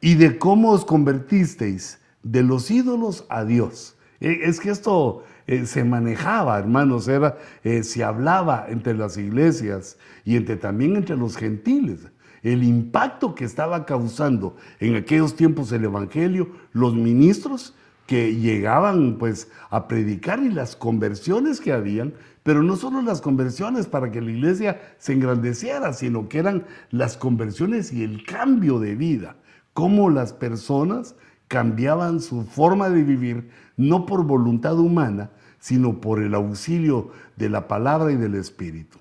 y 0.00 0.14
de 0.14 0.38
cómo 0.38 0.70
os 0.70 0.84
convertisteis 0.84 2.00
de 2.22 2.42
los 2.42 2.70
ídolos 2.70 3.26
a 3.28 3.44
Dios. 3.44 3.96
Eh, 4.20 4.40
es 4.44 4.58
que 4.58 4.70
esto 4.70 5.24
se 5.64 5.84
manejaba, 5.84 6.58
hermanos, 6.58 7.08
era, 7.08 7.36
se 7.82 8.04
hablaba 8.04 8.66
entre 8.68 8.94
las 8.94 9.18
iglesias 9.18 9.98
y 10.24 10.36
entre, 10.36 10.56
también 10.56 10.96
entre 10.96 11.16
los 11.16 11.36
gentiles 11.36 12.06
el 12.42 12.64
impacto 12.64 13.34
que 13.34 13.44
estaba 13.44 13.86
causando 13.86 14.56
en 14.80 14.96
aquellos 14.96 15.36
tiempos 15.36 15.70
el 15.72 15.84
Evangelio, 15.84 16.50
los 16.72 16.94
ministros 16.94 17.74
que 18.12 18.34
llegaban 18.34 19.16
pues 19.18 19.50
a 19.70 19.88
predicar 19.88 20.40
y 20.40 20.50
las 20.50 20.76
conversiones 20.76 21.62
que 21.62 21.72
habían, 21.72 22.12
pero 22.42 22.62
no 22.62 22.76
solo 22.76 23.00
las 23.00 23.22
conversiones 23.22 23.86
para 23.86 24.10
que 24.10 24.20
la 24.20 24.32
iglesia 24.32 24.82
se 24.98 25.14
engrandeciera, 25.14 25.94
sino 25.94 26.28
que 26.28 26.40
eran 26.40 26.66
las 26.90 27.16
conversiones 27.16 27.90
y 27.90 28.04
el 28.04 28.26
cambio 28.26 28.80
de 28.80 28.96
vida, 28.96 29.36
cómo 29.72 30.10
las 30.10 30.34
personas 30.34 31.14
cambiaban 31.48 32.20
su 32.20 32.42
forma 32.44 32.90
de 32.90 33.02
vivir, 33.02 33.48
no 33.78 34.04
por 34.04 34.26
voluntad 34.26 34.78
humana, 34.78 35.30
sino 35.58 35.98
por 35.98 36.22
el 36.22 36.34
auxilio 36.34 37.12
de 37.36 37.48
la 37.48 37.66
palabra 37.66 38.12
y 38.12 38.16
del 38.16 38.34
Espíritu. 38.34 38.98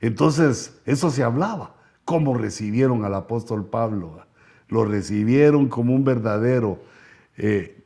Entonces, 0.00 0.80
eso 0.86 1.10
se 1.10 1.22
hablaba, 1.22 1.74
cómo 2.06 2.38
recibieron 2.38 3.04
al 3.04 3.16
apóstol 3.16 3.66
Pablo. 3.66 4.22
Lo 4.68 4.86
recibieron 4.86 5.68
como 5.68 5.94
un 5.94 6.04
verdadero 6.04 6.78
eh, 7.36 7.83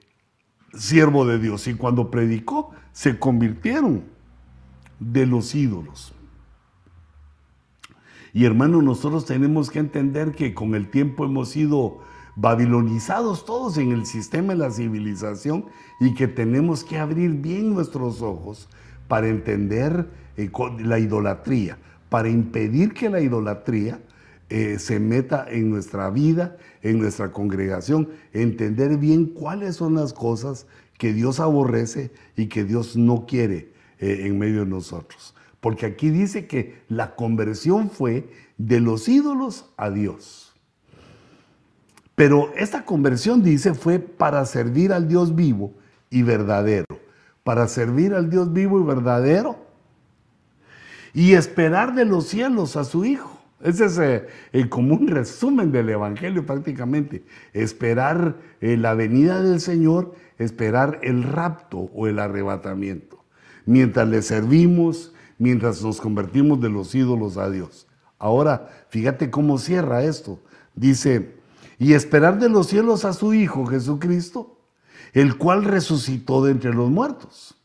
siervo 0.75 1.27
de 1.27 1.39
Dios 1.39 1.67
y 1.67 1.75
cuando 1.75 2.11
predicó 2.11 2.71
se 2.93 3.19
convirtieron 3.19 4.05
de 5.01 5.27
los 5.27 5.55
ídolos. 5.55 6.15
Y 8.33 8.45
hermano, 8.45 8.83
nosotros 8.83 9.25
tenemos 9.25 9.71
que 9.71 9.79
entender 9.79 10.33
que 10.33 10.55
con 10.55 10.75
el 10.75 10.91
tiempo 10.91 11.25
hemos 11.25 11.49
sido 11.49 12.01
babilonizados 12.37 13.45
todos 13.45 13.79
en 13.79 13.91
el 13.91 14.07
sistema 14.07 14.53
de 14.53 14.61
la 14.61 14.71
civilización 14.71 15.67
y 15.99 16.15
que 16.15 16.29
tenemos 16.29 16.85
que 16.85 16.99
abrir 16.99 17.33
bien 17.33 17.75
nuestros 17.75 18.23
ojos 18.23 18.69
para 19.09 19.29
entender 19.29 20.09
eh, 20.37 20.51
la 20.79 20.99
idolatría, 20.99 21.79
para 22.09 22.29
impedir 22.29 22.93
que 22.93 23.11
la 23.11 23.21
idolatría 23.21 24.01
eh, 24.51 24.79
se 24.79 24.99
meta 24.99 25.47
en 25.49 25.71
nuestra 25.71 26.11
vida, 26.11 26.57
en 26.83 26.99
nuestra 26.99 27.33
congregación, 27.33 28.09
entender 28.33 28.97
bien 28.97 29.27
cuáles 29.27 29.77
son 29.77 29.95
las 29.95 30.13
cosas 30.13 30.67
que 30.97 31.13
Dios 31.13 31.41
aborrece 31.41 32.11
y 32.37 32.47
que 32.47 32.65
Dios 32.65 32.97
no 32.97 33.27
quiere 33.27 33.73
eh, 33.99 34.23
en 34.27 34.39
medio 34.39 34.61
de 34.61 34.71
nosotros. 34.71 35.35
Porque 35.61 35.87
aquí 35.87 36.11
dice 36.11 36.47
que 36.47 36.83
la 36.89 37.15
conversión 37.15 37.91
fue 37.91 38.29
de 38.59 38.81
los 38.81 39.09
ídolos 39.09 39.71
a 39.77 39.91
Dios. 39.91 40.55
Pero 42.15 42.53
esta 42.57 42.85
conversión, 42.85 43.43
dice, 43.43 43.75
fue 43.75 43.99
para 43.99 44.45
servir 44.45 44.93
al 44.93 45.09
Dios 45.09 45.35
vivo 45.35 45.73
y 46.11 46.23
verdadero. 46.23 46.87
Para 47.45 47.69
servir 47.69 48.15
al 48.15 48.29
Dios 48.29 48.53
vivo 48.53 48.81
y 48.81 48.85
verdadero 48.85 49.69
y 51.15 51.35
esperar 51.35 51.95
de 51.95 52.05
los 52.05 52.27
cielos 52.27 52.77
a 52.77 52.85
su 52.85 53.05
Hijo. 53.05 53.38
Ese 53.61 53.87
es 53.87 53.99
eh, 53.99 54.27
el 54.53 54.69
común 54.69 55.09
resumen 55.09 55.73
del 55.73 55.89
Evangelio 55.89 56.47
prácticamente. 56.47 57.25
Esperar 57.53 58.37
eh, 58.61 58.77
la 58.77 58.95
venida 58.95 59.43
del 59.43 59.61
Señor, 59.61 60.15
esperar 60.39 61.01
el 61.03 61.25
rapto 61.25 61.91
o 61.95 62.07
el 62.07 62.21
arrebatamiento. 62.21 63.25
Mientras 63.67 64.09
le 64.09 64.23
servimos, 64.23 65.13
mientras 65.39 65.83
nos 65.83 66.01
convertimos 66.01 66.61
de 66.61 66.71
los 66.71 66.95
ídolos 66.95 67.37
a 67.37 67.51
Dios. 67.51 67.89
Ahora, 68.19 68.69
fíjate 68.91 69.31
cómo 69.31 69.59
cierra 69.59 70.05
esto. 70.05 70.41
Dice, 70.75 71.35
y 71.79 71.95
esperar 71.95 72.39
de 72.39 72.49
los 72.49 72.69
cielos 72.69 73.05
a 73.05 73.13
su 73.13 73.35
Hijo 73.35 73.67
Jesucristo, 73.67 74.61
el 75.13 75.37
cual 75.37 75.65
resucitó 75.65 76.45
de 76.45 76.53
entre 76.53 76.73
los 76.73 76.91
muertos. 76.91 77.57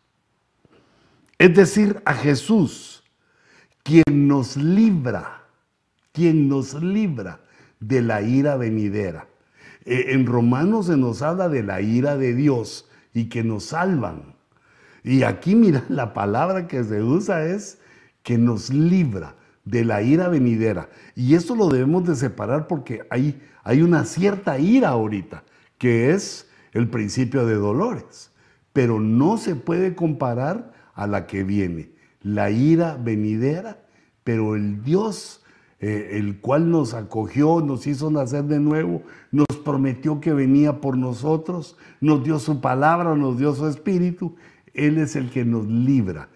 Es 1.37 1.55
decir, 1.55 2.01
a 2.05 2.13
Jesús, 2.13 3.03
quien 3.83 4.27
nos 4.27 4.57
libra 4.57 5.42
quien 6.13 6.47
nos 6.47 6.81
libra 6.81 7.41
de 7.79 8.01
la 8.01 8.21
ira 8.21 8.55
venidera. 8.55 9.27
Eh, 9.83 10.05
en 10.09 10.25
Romanos 10.25 10.85
se 10.85 10.95
nos 10.95 11.21
habla 11.21 11.49
de 11.49 11.63
la 11.63 11.81
ira 11.81 12.15
de 12.15 12.33
Dios 12.33 12.89
y 13.13 13.25
que 13.25 13.43
nos 13.43 13.65
salvan. 13.65 14.35
Y 15.03 15.23
aquí 15.23 15.55
mira, 15.55 15.83
la 15.89 16.13
palabra 16.13 16.67
que 16.67 16.83
se 16.83 17.03
usa 17.03 17.45
es 17.45 17.79
que 18.21 18.37
nos 18.37 18.69
libra 18.69 19.35
de 19.65 19.83
la 19.83 20.01
ira 20.01 20.29
venidera. 20.29 20.89
Y 21.15 21.35
esto 21.35 21.55
lo 21.55 21.67
debemos 21.67 22.05
de 22.07 22.15
separar 22.15 22.67
porque 22.67 23.05
hay, 23.09 23.41
hay 23.63 23.81
una 23.81 24.05
cierta 24.05 24.59
ira 24.59 24.89
ahorita, 24.89 25.43
que 25.77 26.11
es 26.11 26.47
el 26.71 26.89
principio 26.89 27.45
de 27.45 27.55
dolores, 27.55 28.31
pero 28.71 28.99
no 28.99 29.37
se 29.37 29.55
puede 29.55 29.95
comparar 29.95 30.73
a 30.93 31.07
la 31.07 31.27
que 31.27 31.43
viene. 31.43 31.91
La 32.21 32.49
ira 32.51 32.97
venidera, 32.97 33.83
pero 34.23 34.55
el 34.55 34.83
Dios 34.83 35.42
eh, 35.85 36.17
el 36.17 36.39
cual 36.39 36.71
nos 36.71 36.93
acogió, 36.93 37.59
nos 37.59 37.87
hizo 37.87 38.09
nacer 38.09 38.45
de 38.45 38.57
nuevo, 38.57 39.01
nos 39.33 39.47
prometió 39.65 40.21
que 40.21 40.31
venía 40.31 40.79
por 40.79 40.97
nosotros, 40.97 41.75
nos 41.99 42.23
dio 42.23 42.39
su 42.39 42.61
palabra, 42.61 43.17
nos 43.17 43.37
dio 43.37 43.53
su 43.53 43.67
espíritu. 43.67 44.33
Él 44.73 44.97
es 44.97 45.17
el 45.17 45.29
que 45.29 45.43
nos 45.43 45.67
libra, 45.67 46.29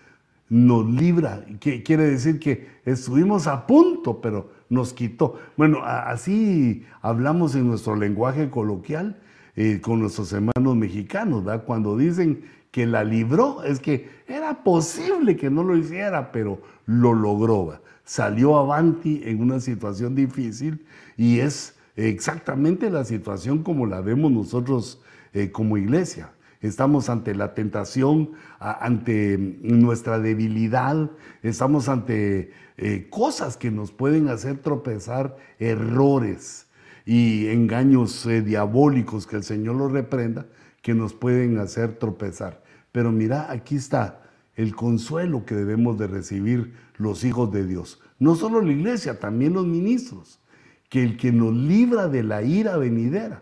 nos 0.50 0.86
libra, 0.86 1.46
que 1.62 1.82
quiere 1.82 2.04
decir 2.10 2.42
que 2.42 2.68
estuvimos 2.84 3.48
a 3.48 3.66
punto, 3.68 4.20
pero 4.20 4.52
nos 4.70 4.92
quitó. 4.92 5.36
Bueno, 5.56 5.80
así 5.82 6.84
hablamos 7.02 7.56
en 7.56 7.70
nuestro 7.70 7.96
lenguaje 7.96 8.50
coloquial 8.50 9.16
eh, 9.58 9.82
con 9.82 10.00
nuestros 10.00 10.32
hermanos 10.32 10.78
mexicanos. 10.78 11.44
Cuando 11.66 11.98
dicen 11.98 12.46
que 12.72 12.86
la 12.86 13.04
libró, 13.04 13.64
es 13.64 13.82
que 13.82 14.10
era 14.28 14.64
posible 14.64 15.36
que 15.36 15.50
no 15.50 15.64
lo 15.64 15.76
hiciera, 15.76 16.32
pero 16.32 16.62
lo 16.86 17.14
logró 17.14 17.78
salió 18.08 18.58
avanti 18.58 19.22
en 19.26 19.42
una 19.42 19.60
situación 19.60 20.16
difícil 20.16 20.86
y 21.18 21.40
es 21.40 21.76
exactamente 21.98 22.90
la 22.90 23.04
situación 23.04 23.64
como 23.64 23.86
la 23.86 24.00
vemos 24.00 24.32
nosotros 24.32 25.02
eh, 25.34 25.52
como 25.52 25.78
iglesia. 25.78 26.32
Estamos 26.62 27.10
ante 27.10 27.36
la 27.36 27.54
tentación, 27.54 28.32
ante 28.60 29.38
nuestra 29.62 30.20
debilidad, 30.20 31.12
estamos 31.44 31.90
ante 31.90 32.52
eh, 32.78 33.08
cosas 33.10 33.58
que 33.58 33.72
nos 33.72 33.92
pueden 33.92 34.30
hacer 34.30 34.58
tropezar, 34.60 35.38
errores 35.60 36.67
y 37.08 37.48
engaños 37.48 38.26
eh, 38.26 38.42
diabólicos 38.42 39.26
que 39.26 39.38
el 39.38 39.44
Señor 39.44 39.78
los 39.78 39.94
reprenda, 39.94 40.46
que 40.82 40.94
nos 40.94 41.14
pueden 41.14 41.58
hacer 41.58 41.98
tropezar. 41.98 42.62
Pero 42.92 43.14
mira, 43.14 43.50
aquí 43.50 43.78
está 43.78 44.24
el 44.56 44.76
consuelo 44.76 45.46
que 45.46 45.56
debemos 45.56 45.98
de 45.98 46.08
recibir 46.08 46.74
los 46.98 47.24
hijos 47.24 47.50
de 47.54 47.66
Dios. 47.66 48.02
No 48.20 48.36
solo 48.36 48.62
la 48.62 48.74
iglesia, 48.74 49.22
también 49.22 49.54
los 49.54 49.66
ministros. 49.66 50.42
Que 50.90 51.02
el 51.02 51.16
que 51.16 51.32
nos 51.32 51.56
libra 51.56 52.10
de 52.10 52.24
la 52.24 52.44
ira 52.44 52.76
venidera 52.76 53.42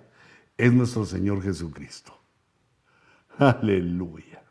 es 0.58 0.72
nuestro 0.72 1.06
Señor 1.06 1.42
Jesucristo. 1.42 2.16
Aleluya. 3.40 4.44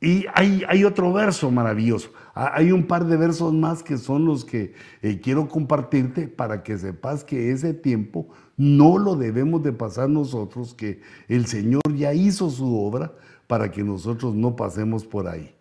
Y 0.00 0.24
hay, 0.34 0.64
hay, 0.66 0.84
otro 0.84 1.12
verso 1.12 1.50
maravilloso. 1.50 2.10
Hay 2.34 2.72
un 2.72 2.86
par 2.86 3.06
de 3.06 3.16
versos 3.16 3.52
más 3.52 3.82
que 3.82 3.98
son 3.98 4.24
los 4.24 4.44
que 4.44 4.74
eh, 5.02 5.20
quiero 5.20 5.48
compartirte 5.48 6.28
para 6.28 6.62
que 6.62 6.78
sepas 6.78 7.24
que 7.24 7.50
ese 7.50 7.74
tiempo 7.74 8.28
no 8.56 8.96
lo 8.96 9.16
debemos 9.16 9.62
de 9.62 9.72
pasar 9.72 10.08
nosotros, 10.08 10.72
que 10.72 11.02
el 11.28 11.46
Señor 11.46 11.82
ya 11.94 12.14
hizo 12.14 12.48
su 12.48 12.78
obra 12.78 13.12
para 13.46 13.70
que 13.70 13.84
nosotros 13.84 14.34
no 14.34 14.56
pasemos 14.56 15.04
por 15.04 15.28
ahí. 15.28 15.54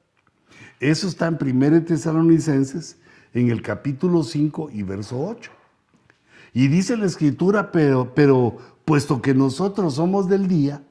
Eso 0.80 1.08
está 1.08 1.28
en 1.28 1.38
1 1.40 1.84
Tesalonicenses, 1.84 2.98
en 3.34 3.50
el 3.50 3.62
capítulo 3.62 4.24
5 4.24 4.70
y 4.72 4.84
verso 4.84 5.20
8. 5.20 5.52
Y 6.54 6.68
dice 6.68 6.96
la 6.96 7.06
escritura, 7.06 7.72
pero, 7.72 8.14
pero 8.14 8.58
puesto 8.86 9.22
que 9.22 9.34
nosotros 9.34 9.96
somos 9.96 10.30
del 10.30 10.48
día, 10.48 10.84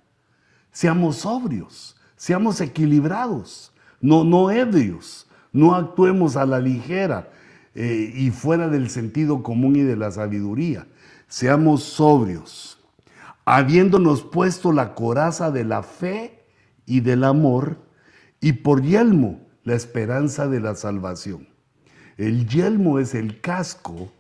seamos 0.72 1.16
sobrios, 1.16 1.96
seamos 2.16 2.60
equilibrados, 2.60 3.72
no, 4.00 4.24
no 4.24 4.50
ebrios, 4.50 5.26
no 5.52 5.74
actuemos 5.74 6.36
a 6.36 6.46
la 6.46 6.60
ligera 6.60 7.30
eh, 7.74 8.12
y 8.14 8.30
fuera 8.30 8.68
del 8.68 8.90
sentido 8.90 9.42
común 9.42 9.76
y 9.76 9.82
de 9.82 9.96
la 9.96 10.10
sabiduría. 10.10 10.86
Seamos 11.28 11.82
sobrios, 11.82 12.78
habiéndonos 13.44 14.22
puesto 14.22 14.72
la 14.72 14.94
coraza 14.94 15.50
de 15.50 15.64
la 15.64 15.82
fe 15.82 16.44
y 16.86 17.00
del 17.00 17.24
amor, 17.24 17.78
y 18.40 18.52
por 18.52 18.82
yelmo 18.82 19.40
la 19.64 19.74
esperanza 19.74 20.48
de 20.48 20.60
la 20.60 20.74
salvación. 20.74 21.48
El 22.16 22.48
yelmo 22.48 22.98
es 22.98 23.14
el 23.14 23.40
casco, 23.40 24.10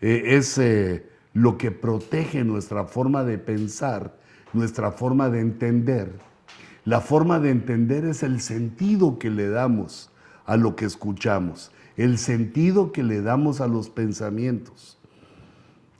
eh, 0.00 0.22
es 0.26 0.58
eh, 0.58 1.08
lo 1.32 1.58
que 1.58 1.70
protege 1.70 2.44
nuestra 2.44 2.84
forma 2.84 3.22
de 3.24 3.38
pensar, 3.38 4.18
nuestra 4.52 4.90
forma 4.90 5.28
de 5.30 5.40
entender. 5.40 6.18
La 6.84 7.00
forma 7.00 7.40
de 7.40 7.50
entender 7.50 8.04
es 8.04 8.22
el 8.22 8.40
sentido 8.40 9.18
que 9.18 9.30
le 9.30 9.48
damos 9.48 10.10
a 10.46 10.56
lo 10.56 10.76
que 10.76 10.84
escuchamos, 10.84 11.72
el 11.96 12.18
sentido 12.18 12.92
que 12.92 13.02
le 13.02 13.20
damos 13.20 13.60
a 13.60 13.66
los 13.66 13.90
pensamientos. 13.90 14.98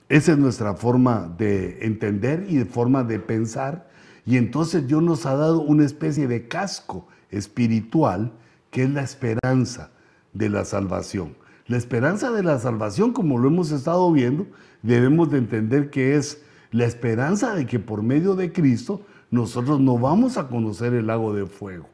Esa 0.08 0.32
es 0.32 0.38
nuestra 0.38 0.74
forma 0.74 1.34
de 1.36 1.84
entender 1.84 2.46
y 2.48 2.56
de 2.56 2.64
forma 2.64 3.02
de 3.04 3.18
pensar 3.18 3.88
y 4.26 4.36
entonces 4.36 4.86
Dios 4.88 5.02
nos 5.02 5.24
ha 5.24 5.36
dado 5.36 5.60
una 5.60 5.84
especie 5.84 6.26
de 6.26 6.48
casco 6.48 7.06
espiritual 7.30 8.32
que 8.70 8.82
es 8.82 8.90
la 8.90 9.02
esperanza 9.02 9.90
de 10.34 10.50
la 10.50 10.64
salvación. 10.64 11.36
La 11.68 11.76
esperanza 11.76 12.30
de 12.32 12.42
la 12.42 12.58
salvación, 12.58 13.12
como 13.12 13.38
lo 13.38 13.48
hemos 13.48 13.70
estado 13.70 14.10
viendo, 14.12 14.46
debemos 14.82 15.30
de 15.30 15.38
entender 15.38 15.90
que 15.90 16.16
es 16.16 16.42
la 16.72 16.84
esperanza 16.84 17.54
de 17.54 17.66
que 17.66 17.78
por 17.78 18.02
medio 18.02 18.34
de 18.34 18.52
Cristo 18.52 19.00
nosotros 19.30 19.80
no 19.80 19.96
vamos 19.96 20.36
a 20.36 20.48
conocer 20.48 20.92
el 20.92 21.06
lago 21.06 21.32
de 21.32 21.46
fuego, 21.46 21.88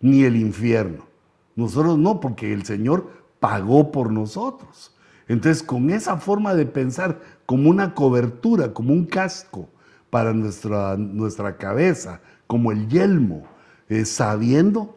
ni 0.00 0.22
el 0.22 0.36
infierno. 0.36 1.05
Nosotros 1.56 1.98
no, 1.98 2.20
porque 2.20 2.52
el 2.52 2.64
Señor 2.64 3.10
pagó 3.40 3.90
por 3.90 4.12
nosotros. 4.12 4.94
Entonces, 5.26 5.62
con 5.62 5.90
esa 5.90 6.18
forma 6.18 6.54
de 6.54 6.66
pensar 6.66 7.20
como 7.46 7.68
una 7.68 7.94
cobertura, 7.94 8.72
como 8.72 8.92
un 8.92 9.06
casco 9.06 9.68
para 10.10 10.32
nuestra, 10.32 10.96
nuestra 10.96 11.56
cabeza, 11.56 12.20
como 12.46 12.70
el 12.70 12.88
yelmo, 12.88 13.44
sabiendo 14.04 14.96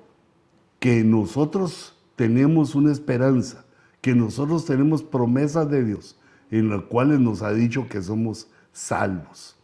que 0.79 1.03
nosotros 1.03 1.97
tenemos 2.15 2.75
una 2.75 2.91
esperanza, 2.91 3.65
que 4.01 4.13
nosotros 4.13 4.65
tenemos 4.65 5.01
promesas 5.01 5.69
de 5.69 5.83
Dios, 5.83 6.19
en 6.51 6.69
las 6.69 6.83
cuales 6.83 7.19
nos 7.19 7.41
ha 7.41 7.51
dicho 7.51 7.87
que 7.89 8.01
somos 8.01 8.49
salvos. 8.71 9.57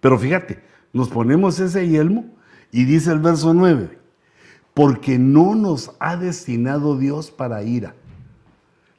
Pero 0.00 0.18
fíjate, 0.18 0.62
nos 0.92 1.08
ponemos 1.08 1.60
ese 1.60 1.88
yelmo 1.88 2.26
y 2.72 2.84
dice 2.84 3.12
el 3.12 3.20
verso 3.20 3.52
9, 3.52 3.99
porque 4.74 5.18
no 5.18 5.54
nos 5.54 5.92
ha 5.98 6.16
destinado 6.16 6.96
Dios 6.96 7.30
para 7.30 7.62
ira. 7.62 7.94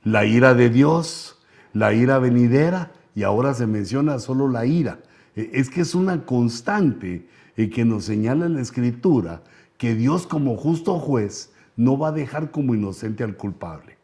La 0.04 0.26
ira 0.26 0.54
de 0.54 0.70
Dios, 0.70 1.40
la 1.74 1.94
ira 1.94 2.20
venidera, 2.20 2.92
y 3.16 3.24
ahora 3.24 3.54
se 3.54 3.68
menciona 3.68 4.20
solo 4.20 4.48
la 4.48 4.66
ira. 4.66 5.00
E, 5.36 5.52
es 5.54 5.70
que 5.70 5.82
es 5.82 5.96
una 5.96 6.26
constante 6.26 7.28
eh, 7.56 7.70
que 7.70 7.86
nos 7.86 8.06
señala 8.06 8.46
en 8.46 8.56
la 8.56 8.62
Escritura 8.62 9.44
que 9.78 9.96
Dios 9.96 10.28
como 10.28 10.58
justo 10.58 11.00
juez 11.00 11.52
no 11.76 11.98
va 11.98 12.10
a 12.10 12.14
dejar 12.14 12.52
como 12.52 12.76
inocente 12.76 13.24
al 13.24 13.36
culpable. 13.36 13.98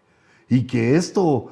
Y 0.49 0.63
que 0.63 0.95
esto 0.95 1.51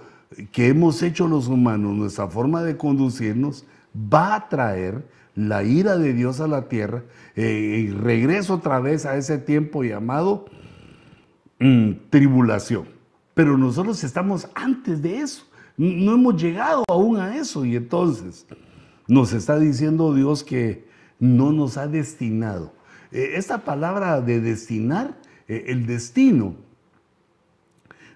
que 0.52 0.68
hemos 0.68 1.02
hecho 1.04 1.28
los 1.28 1.48
humanos, 1.48 1.96
nuestra 1.96 2.28
forma 2.28 2.64
de 2.64 2.78
conducirnos, 2.78 3.66
va 3.96 4.36
a 4.36 4.50
traer 4.50 5.08
la 5.36 5.64
ira 5.64 5.98
de 5.98 6.14
Dios 6.14 6.40
a 6.40 6.48
la 6.48 6.68
tierra 6.68 7.04
eh, 7.36 7.86
y 7.88 7.92
regreso 7.92 8.56
otra 8.56 8.80
vez 8.80 9.06
a 9.06 9.18
ese 9.18 9.38
tiempo 9.38 9.84
llamado 9.84 10.46
mm, 11.60 11.92
tribulación. 12.10 12.86
Pero 13.34 13.58
nosotros 13.58 14.04
estamos 14.04 14.48
antes 14.56 15.02
de 15.02 15.20
eso, 15.20 15.46
no 15.78 16.14
hemos 16.14 16.42
llegado 16.42 16.86
aún 16.88 17.18
a 17.18 17.36
eso 17.36 17.66
y 17.66 17.76
entonces 17.76 18.48
nos 19.08 19.34
está 19.34 19.60
diciendo 19.60 20.14
Dios 20.14 20.44
que 20.44 20.88
no 21.20 21.52
nos 21.52 21.78
ha 21.78 21.88
destinado. 21.88 22.74
Eh, 23.12 23.34
esta 23.36 23.60
palabra 23.66 24.22
de 24.22 24.40
destinar, 24.40 25.18
eh, 25.50 25.66
el 25.68 25.86
destino, 25.86 26.56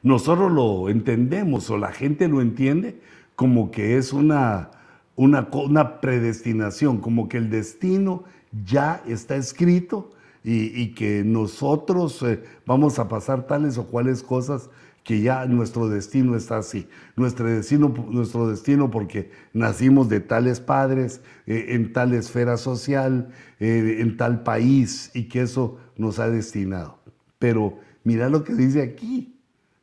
nosotros 0.01 0.51
lo 0.51 0.87
entendemos 0.87 1.69
o 1.69 1.77
la 1.77 1.91
gente 1.91 2.29
lo 2.29 2.41
entiende 2.41 3.01
como 3.35 3.71
que 3.71 3.97
es 3.97 4.13
una 4.13 4.71
una, 5.19 5.99
predestinación, 5.99 6.99
como 6.99 7.27
que 7.27 7.37
el 7.37 7.49
destino 7.49 8.23
ya 8.65 9.03
está 9.05 9.35
escrito 9.35 10.11
y, 10.45 10.93
que 10.93 11.23
nosotros 11.25 12.23
eh, 12.23 12.41
vamos 12.65 12.99
a 12.99 13.09
pasar 13.09 13.45
tales 13.45 13.77
o 13.77 13.87
cuales 13.87 14.23
cosas 14.23 14.69
que 15.03 15.19
ya 15.21 15.45
nuestro 15.45 15.89
destino 15.89 16.37
está 16.37 16.59
así. 16.59 16.87
Nuestro 17.17 17.47
destino, 17.47 17.93
nuestro 18.09 18.47
destino 18.47 18.89
porque 18.89 19.31
nacimos 19.51 20.07
de 20.07 20.21
tales 20.21 20.61
padres, 20.61 21.21
eh, 21.47 21.65
en 21.69 21.91
tal 21.91 22.13
esfera 22.13 22.55
social, 22.55 23.29
eh, 23.59 23.97
en 23.99 24.15
tal 24.15 24.43
país 24.43 25.11
y 25.13 25.23
que 25.23 25.41
eso 25.41 25.79
nos 25.97 26.19
ha 26.19 26.29
destinado. 26.29 26.99
Pero 27.39 27.77
mira 28.05 28.29
lo 28.29 28.45
que 28.45 28.53
dice 28.53 28.81
aquí. 28.81 29.35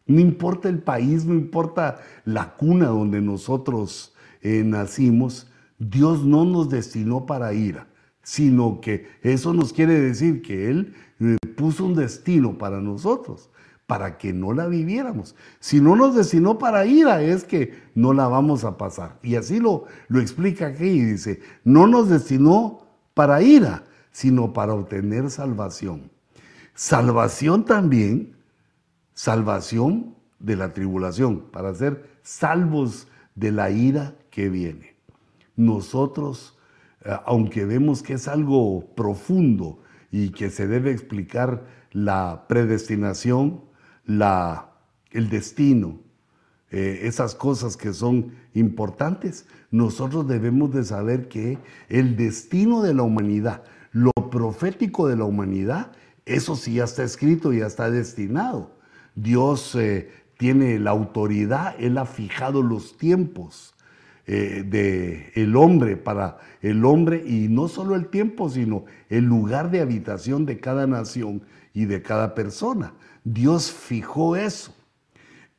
No 0.07 0.19
importa 0.21 0.71
el 0.71 0.79
país, 0.79 1.27
no 1.27 1.35
importa 1.35 1.99
la 2.25 2.55
cuna 2.55 2.87
donde 2.87 3.21
nosotros 3.21 4.15
eh, 4.43 4.63
nacimos, 4.65 5.49
Dios 5.79 6.25
no 6.25 6.45
nos 6.45 6.69
destinó 6.69 7.27
para 7.27 7.53
ira, 7.53 7.89
sino 8.23 8.81
que 8.81 9.09
eso 9.23 9.53
nos 9.53 9.73
quiere 9.73 9.99
decir 10.01 10.43
que 10.43 10.71
Él 10.71 10.95
eh, 11.21 11.37
puso 11.57 11.85
un 11.85 11.95
destino 11.95 12.59
para 12.59 12.81
nosotros, 12.81 13.51
para 13.87 14.19
que 14.19 14.33
no 14.33 14.53
la 14.53 14.67
viviéramos. 14.67 15.37
Si 15.61 15.81
no 15.81 15.95
nos 15.95 16.15
destinó 16.17 16.59
para 16.59 16.87
ira, 16.87 17.23
es 17.23 17.45
que 17.45 17.75
no 17.95 18.13
la 18.13 18.27
vamos 18.27 18.65
a 18.65 18.77
pasar. 18.77 19.19
Y 19.23 19.37
así 19.37 19.61
lo, 19.61 19.85
lo 20.09 20.21
explica 20.21 20.69
aquí 20.69 20.87
y 20.87 21.05
dice, 21.05 21.41
no 21.65 21.87
nos 21.87 22.09
destinó 22.09 22.87
para 23.15 23.43
ira, 23.43 23.85
sino 24.11 24.53
para 24.53 24.75
obtener 24.75 25.31
salvación. 25.31 26.11
Salvación 26.75 27.65
también, 27.65 28.37
salvación 29.15 30.15
de 30.39 30.57
la 30.57 30.73
tribulación, 30.73 31.41
para 31.51 31.75
ser 31.75 32.19
salvos 32.23 33.09
de 33.35 33.53
la 33.53 33.71
ira 33.71 34.15
que 34.37 34.51
viene. 34.51 34.95
Nosotros, 35.57 36.59
eh, 37.03 37.17
aunque 37.25 37.65
vemos 37.65 38.03
que 38.03 38.13
es 38.13 38.29
algo 38.29 38.95
profundo 38.95 39.83
y 40.13 40.29
que 40.29 40.51
se 40.51 40.67
debe 40.67 40.91
explicar 40.91 41.65
la 41.91 42.45
predestinación, 42.47 43.63
la, 44.05 44.75
el 45.11 45.31
destino, 45.31 46.01
eh, 46.71 47.01
esas 47.05 47.35
cosas 47.35 47.79
que 47.79 47.95
son 47.95 48.35
importantes, 48.53 49.47
nosotros 49.71 50.29
debemos 50.29 50.71
de 50.75 50.85
saber 50.85 51.29
que 51.29 51.59
el 51.89 52.15
destino 52.15 52.83
de 52.83 52.93
la 52.93 53.05
humanidad, 53.05 53.63
lo 53.91 54.13
profético 54.13 55.09
de 55.09 55.17
la 55.17 55.25
humanidad, 55.25 55.93
eso 56.27 56.57
sí 56.57 56.75
ya 56.75 56.85
está 56.85 57.05
escrito, 57.05 57.55
ya 57.55 57.65
está 57.65 57.91
destinado. 57.91 58.77
Dios 59.15 59.75
eh, 59.77 60.11
tiene 60.37 60.79
la 60.79 60.91
autoridad, 60.91 61.75
Él 61.79 61.97
ha 61.97 62.05
fijado 62.05 62.63
los 62.63 62.99
tiempos 62.99 63.73
eh, 64.27 64.65
de 64.67 65.31
el 65.35 65.55
hombre 65.55 65.97
para 65.97 66.39
el 66.61 66.85
hombre 66.85 67.23
y 67.27 67.49
no 67.49 67.69
solo 67.69 67.95
el 67.95 68.09
tiempo, 68.09 68.49
sino 68.51 68.85
el 69.09 69.25
lugar 69.25 69.71
de 69.71 69.81
habitación 69.81 70.47
de 70.47 70.59
cada 70.59 70.87
nación 70.87 71.43
y 71.73 71.85
de 71.85 72.03
cada 72.03 72.35
persona. 72.35 72.95
Dios 73.23 73.71
fijó 73.71 74.37
eso. 74.37 74.75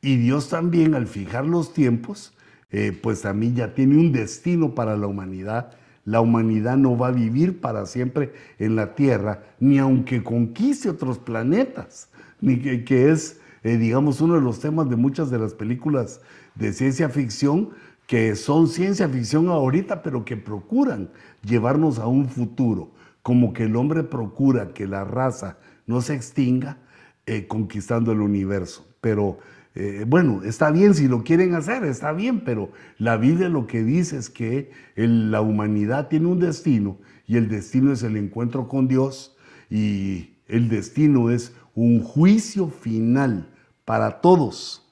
Y 0.00 0.16
Dios 0.16 0.48
también 0.48 0.94
al 0.94 1.06
fijar 1.06 1.46
los 1.46 1.72
tiempos, 1.72 2.34
eh, 2.70 2.98
pues 3.02 3.22
también 3.22 3.54
ya 3.54 3.74
tiene 3.74 3.96
un 3.96 4.12
destino 4.12 4.74
para 4.74 4.96
la 4.96 5.06
humanidad. 5.06 5.72
La 6.04 6.20
humanidad 6.20 6.76
no 6.76 6.96
va 6.96 7.08
a 7.08 7.12
vivir 7.12 7.60
para 7.60 7.84
siempre 7.86 8.32
en 8.58 8.76
la 8.76 8.94
Tierra, 8.94 9.42
ni 9.60 9.78
aunque 9.78 10.22
conquiste 10.22 10.88
otros 10.88 11.18
planetas, 11.18 12.10
ni 12.40 12.58
que, 12.58 13.10
es, 13.10 13.40
eh, 13.62 13.76
digamos, 13.76 14.20
uno 14.20 14.34
de 14.34 14.40
los 14.40 14.60
temas 14.60 14.88
de 14.88 14.96
muchas 14.96 15.30
de 15.30 15.38
las 15.38 15.54
películas 15.54 16.20
de 16.54 16.72
ciencia 16.72 17.08
ficción, 17.08 17.70
que 18.08 18.34
son 18.36 18.68
ciencia 18.68 19.06
ficción 19.06 19.48
ahorita, 19.48 20.02
pero 20.02 20.24
que 20.24 20.38
procuran 20.38 21.10
llevarnos 21.44 21.98
a 21.98 22.06
un 22.06 22.26
futuro, 22.26 22.90
como 23.20 23.52
que 23.52 23.64
el 23.64 23.76
hombre 23.76 24.02
procura 24.02 24.72
que 24.72 24.86
la 24.86 25.04
raza 25.04 25.58
no 25.86 26.00
se 26.00 26.14
extinga 26.14 26.78
eh, 27.26 27.46
conquistando 27.46 28.10
el 28.10 28.22
universo. 28.22 28.88
Pero 29.02 29.38
eh, 29.74 30.06
bueno, 30.08 30.42
está 30.42 30.70
bien 30.70 30.94
si 30.94 31.06
lo 31.06 31.22
quieren 31.22 31.54
hacer, 31.54 31.84
está 31.84 32.12
bien, 32.12 32.40
pero 32.40 32.72
la 32.96 33.18
Biblia 33.18 33.50
lo 33.50 33.66
que 33.66 33.84
dice 33.84 34.16
es 34.16 34.30
que 34.30 34.70
la 34.96 35.42
humanidad 35.42 36.08
tiene 36.08 36.28
un 36.28 36.40
destino 36.40 36.96
y 37.26 37.36
el 37.36 37.50
destino 37.50 37.92
es 37.92 38.02
el 38.02 38.16
encuentro 38.16 38.68
con 38.68 38.88
Dios 38.88 39.36
y 39.68 40.38
el 40.46 40.70
destino 40.70 41.28
es 41.28 41.54
un 41.74 42.02
juicio 42.02 42.70
final 42.70 43.50
para 43.84 44.22
todos 44.22 44.87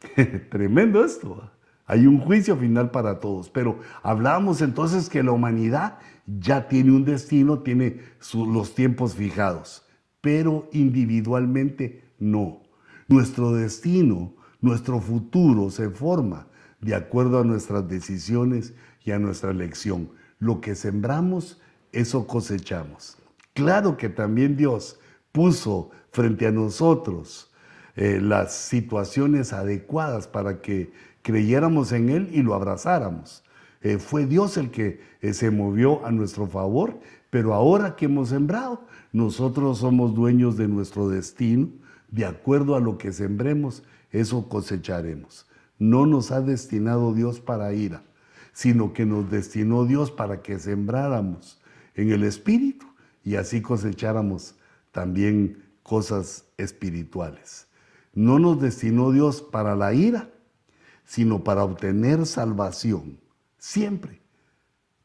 Tremendo 0.50 1.04
esto. 1.04 1.50
Hay 1.86 2.06
un 2.06 2.20
juicio 2.20 2.56
final 2.56 2.90
para 2.90 3.18
todos. 3.18 3.48
Pero 3.48 3.80
hablábamos 4.02 4.60
entonces 4.60 5.08
que 5.08 5.22
la 5.22 5.32
humanidad 5.32 5.98
ya 6.26 6.68
tiene 6.68 6.92
un 6.92 7.04
destino, 7.04 7.60
tiene 7.60 8.00
los 8.34 8.74
tiempos 8.74 9.14
fijados, 9.14 9.86
pero 10.20 10.68
individualmente 10.72 12.04
no. 12.18 12.62
Nuestro 13.08 13.52
destino, 13.52 14.34
nuestro 14.60 15.00
futuro 15.00 15.70
se 15.70 15.88
forma 15.88 16.48
de 16.80 16.94
acuerdo 16.94 17.40
a 17.40 17.44
nuestras 17.44 17.88
decisiones 17.88 18.74
y 19.04 19.12
a 19.12 19.18
nuestra 19.18 19.50
elección. 19.50 20.10
Lo 20.38 20.60
que 20.60 20.74
sembramos, 20.74 21.60
eso 21.92 22.26
cosechamos. 22.26 23.16
Claro 23.54 23.96
que 23.96 24.10
también 24.10 24.56
Dios 24.56 25.00
puso 25.32 25.90
frente 26.10 26.46
a 26.46 26.52
nosotros 26.52 27.47
eh, 28.00 28.20
las 28.22 28.54
situaciones 28.54 29.52
adecuadas 29.52 30.28
para 30.28 30.62
que 30.62 30.92
creyéramos 31.22 31.90
en 31.90 32.10
Él 32.10 32.30
y 32.32 32.42
lo 32.42 32.54
abrazáramos. 32.54 33.42
Eh, 33.82 33.98
fue 33.98 34.24
Dios 34.24 34.56
el 34.56 34.70
que 34.70 35.00
eh, 35.20 35.34
se 35.34 35.50
movió 35.50 36.06
a 36.06 36.12
nuestro 36.12 36.46
favor, 36.46 37.00
pero 37.30 37.54
ahora 37.54 37.96
que 37.96 38.04
hemos 38.04 38.28
sembrado, 38.28 38.86
nosotros 39.12 39.78
somos 39.78 40.14
dueños 40.14 40.56
de 40.56 40.68
nuestro 40.68 41.08
destino, 41.08 41.70
de 42.08 42.24
acuerdo 42.24 42.76
a 42.76 42.80
lo 42.80 42.98
que 42.98 43.12
sembremos, 43.12 43.82
eso 44.12 44.48
cosecharemos. 44.48 45.48
No 45.80 46.06
nos 46.06 46.30
ha 46.30 46.40
destinado 46.40 47.12
Dios 47.14 47.40
para 47.40 47.72
ira, 47.72 48.04
sino 48.52 48.92
que 48.92 49.06
nos 49.06 49.28
destinó 49.28 49.86
Dios 49.86 50.12
para 50.12 50.40
que 50.40 50.60
sembráramos 50.60 51.60
en 51.96 52.12
el 52.12 52.22
Espíritu 52.22 52.86
y 53.24 53.34
así 53.34 53.60
cosecháramos 53.60 54.54
también 54.92 55.64
cosas 55.82 56.44
espirituales. 56.58 57.67
No 58.14 58.38
nos 58.38 58.60
destinó 58.60 59.12
Dios 59.12 59.42
para 59.42 59.76
la 59.76 59.94
ira, 59.94 60.30
sino 61.04 61.42
para 61.42 61.64
obtener 61.64 62.26
salvación. 62.26 63.18
Siempre. 63.58 64.20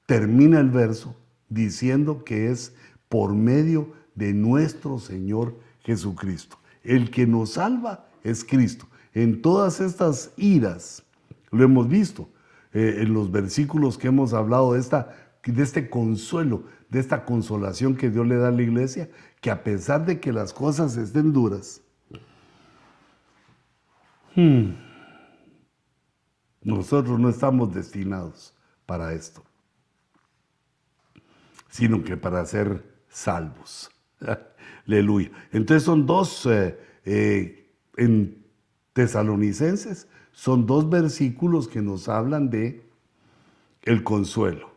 termina 0.05 0.59
el 0.59 0.69
verso 0.69 1.15
diciendo 1.49 2.23
que 2.23 2.51
es 2.51 2.73
por 3.07 3.33
medio 3.33 3.93
de 4.15 4.33
nuestro 4.33 4.99
Señor 4.99 5.57
Jesucristo. 5.79 6.57
El 6.83 7.09
que 7.09 7.25
nos 7.25 7.51
salva 7.51 8.09
es 8.23 8.43
Cristo. 8.43 8.87
En 9.13 9.41
todas 9.41 9.79
estas 9.79 10.31
iras, 10.35 11.03
lo 11.51 11.63
hemos 11.63 11.87
visto 11.87 12.27
eh, 12.73 12.97
en 13.01 13.13
los 13.13 13.31
versículos 13.31 13.97
que 13.97 14.07
hemos 14.07 14.33
hablado 14.33 14.73
de, 14.73 14.79
esta, 14.79 15.15
de 15.45 15.61
este 15.61 15.89
consuelo, 15.89 16.63
de 16.89 16.99
esta 16.99 17.23
consolación 17.23 17.95
que 17.95 18.09
Dios 18.09 18.25
le 18.25 18.37
da 18.37 18.47
a 18.47 18.51
la 18.51 18.63
iglesia, 18.63 19.09
que 19.41 19.51
a 19.51 19.63
pesar 19.63 20.05
de 20.05 20.19
que 20.19 20.33
las 20.33 20.53
cosas 20.53 20.97
estén 20.97 21.33
duras, 21.33 21.82
hmm, 24.35 24.71
nosotros 26.61 27.19
no 27.19 27.29
estamos 27.29 27.73
destinados 27.73 28.53
para 28.85 29.13
esto, 29.13 29.43
sino 31.69 32.03
que 32.03 32.17
para 32.17 32.45
ser 32.45 32.83
salvos. 33.09 33.91
Aleluya. 34.87 35.31
Entonces 35.51 35.83
son 35.83 36.05
dos, 36.05 36.45
eh, 36.45 36.79
eh, 37.05 37.69
en 37.97 38.43
Tesalonicenses, 38.93 40.07
son 40.31 40.65
dos 40.65 40.89
versículos 40.89 41.67
que 41.67 41.81
nos 41.81 42.09
hablan 42.09 42.49
de 42.49 42.85
el 43.83 44.03
consuelo. 44.03 44.71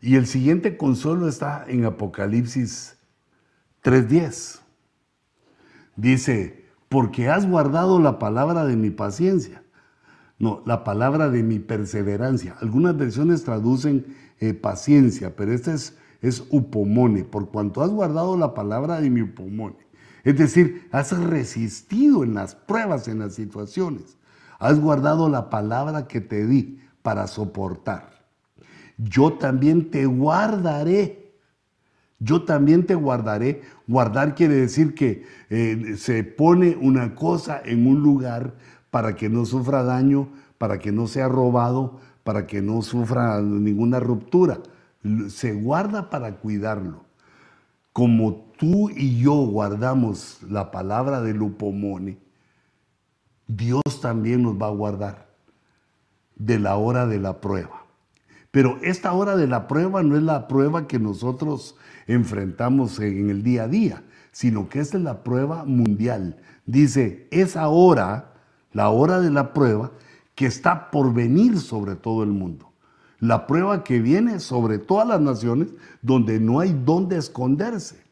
Y 0.00 0.16
el 0.16 0.26
siguiente 0.26 0.76
consuelo 0.76 1.28
está 1.28 1.64
en 1.68 1.84
Apocalipsis 1.84 2.96
3.10. 3.82 4.60
Dice, 5.96 6.57
porque 6.88 7.28
has 7.28 7.48
guardado 7.48 8.00
la 8.00 8.18
palabra 8.18 8.64
de 8.64 8.76
mi 8.76 8.90
paciencia. 8.90 9.62
No, 10.38 10.62
la 10.66 10.84
palabra 10.84 11.28
de 11.30 11.42
mi 11.42 11.58
perseverancia. 11.58 12.56
Algunas 12.60 12.96
versiones 12.96 13.44
traducen 13.44 14.06
eh, 14.38 14.54
paciencia, 14.54 15.34
pero 15.34 15.52
esta 15.52 15.74
es, 15.74 15.96
es 16.22 16.44
upomone, 16.50 17.24
por 17.24 17.50
cuanto 17.50 17.82
has 17.82 17.90
guardado 17.90 18.36
la 18.36 18.54
palabra 18.54 19.00
de 19.00 19.10
mi 19.10 19.22
upomone. 19.22 19.76
Es 20.24 20.36
decir, 20.36 20.88
has 20.92 21.16
resistido 21.18 22.22
en 22.22 22.34
las 22.34 22.54
pruebas, 22.54 23.08
en 23.08 23.18
las 23.20 23.34
situaciones. 23.34 24.16
Has 24.58 24.80
guardado 24.80 25.28
la 25.28 25.50
palabra 25.50 26.06
que 26.06 26.20
te 26.20 26.46
di 26.46 26.80
para 27.02 27.26
soportar. 27.26 28.10
Yo 28.98 29.34
también 29.34 29.90
te 29.90 30.06
guardaré. 30.06 31.27
Yo 32.18 32.42
también 32.42 32.86
te 32.86 32.94
guardaré. 32.94 33.62
Guardar 33.86 34.34
quiere 34.34 34.54
decir 34.54 34.94
que 34.94 35.24
eh, 35.50 35.94
se 35.96 36.24
pone 36.24 36.76
una 36.80 37.14
cosa 37.14 37.60
en 37.64 37.86
un 37.86 38.02
lugar 38.02 38.54
para 38.90 39.14
que 39.14 39.28
no 39.28 39.44
sufra 39.44 39.82
daño, 39.82 40.28
para 40.58 40.78
que 40.78 40.90
no 40.90 41.06
sea 41.06 41.28
robado, 41.28 42.00
para 42.24 42.46
que 42.46 42.60
no 42.60 42.82
sufra 42.82 43.40
ninguna 43.40 44.00
ruptura. 44.00 44.60
Se 45.28 45.52
guarda 45.52 46.10
para 46.10 46.36
cuidarlo. 46.36 47.04
Como 47.92 48.52
tú 48.58 48.90
y 48.90 49.18
yo 49.20 49.34
guardamos 49.34 50.42
la 50.42 50.70
palabra 50.70 51.20
de 51.20 51.34
Lupomone, 51.34 52.18
Dios 53.46 53.82
también 54.02 54.42
nos 54.42 54.60
va 54.60 54.66
a 54.66 54.70
guardar 54.70 55.28
de 56.36 56.58
la 56.58 56.76
hora 56.76 57.06
de 57.06 57.18
la 57.18 57.40
prueba. 57.40 57.77
Pero 58.50 58.78
esta 58.82 59.12
hora 59.12 59.36
de 59.36 59.46
la 59.46 59.68
prueba 59.68 60.02
no 60.02 60.16
es 60.16 60.22
la 60.22 60.48
prueba 60.48 60.86
que 60.86 60.98
nosotros 60.98 61.76
enfrentamos 62.06 62.98
en 63.00 63.30
el 63.30 63.42
día 63.42 63.64
a 63.64 63.68
día, 63.68 64.04
sino 64.32 64.68
que 64.68 64.80
esta 64.80 64.96
es 64.96 65.02
la 65.02 65.22
prueba 65.22 65.64
mundial. 65.64 66.38
Dice, 66.64 67.28
esa 67.30 67.68
hora 67.68 68.32
la 68.72 68.90
hora 68.90 69.20
de 69.20 69.30
la 69.30 69.52
prueba 69.52 69.92
que 70.34 70.46
está 70.46 70.90
por 70.90 71.12
venir 71.12 71.58
sobre 71.58 71.96
todo 71.96 72.22
el 72.22 72.30
mundo. 72.30 72.72
La 73.18 73.46
prueba 73.46 73.82
que 73.82 74.00
viene 74.00 74.38
sobre 74.38 74.78
todas 74.78 75.08
las 75.08 75.20
naciones 75.20 75.68
donde 76.02 76.38
no 76.38 76.60
hay 76.60 76.72
dónde 76.84 77.16
esconderse. 77.16 78.04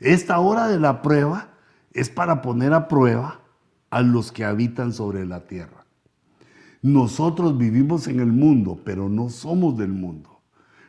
Esta 0.00 0.38
hora 0.38 0.68
de 0.68 0.78
la 0.78 1.02
prueba 1.02 1.48
es 1.92 2.10
para 2.10 2.42
poner 2.42 2.74
a 2.74 2.88
prueba 2.88 3.40
a 3.88 4.02
los 4.02 4.30
que 4.30 4.44
habitan 4.44 4.92
sobre 4.92 5.24
la 5.24 5.46
tierra. 5.46 5.79
Nosotros 6.82 7.58
vivimos 7.58 8.08
en 8.08 8.20
el 8.20 8.32
mundo, 8.32 8.80
pero 8.84 9.08
no 9.08 9.28
somos 9.28 9.76
del 9.76 9.90
mundo. 9.90 10.40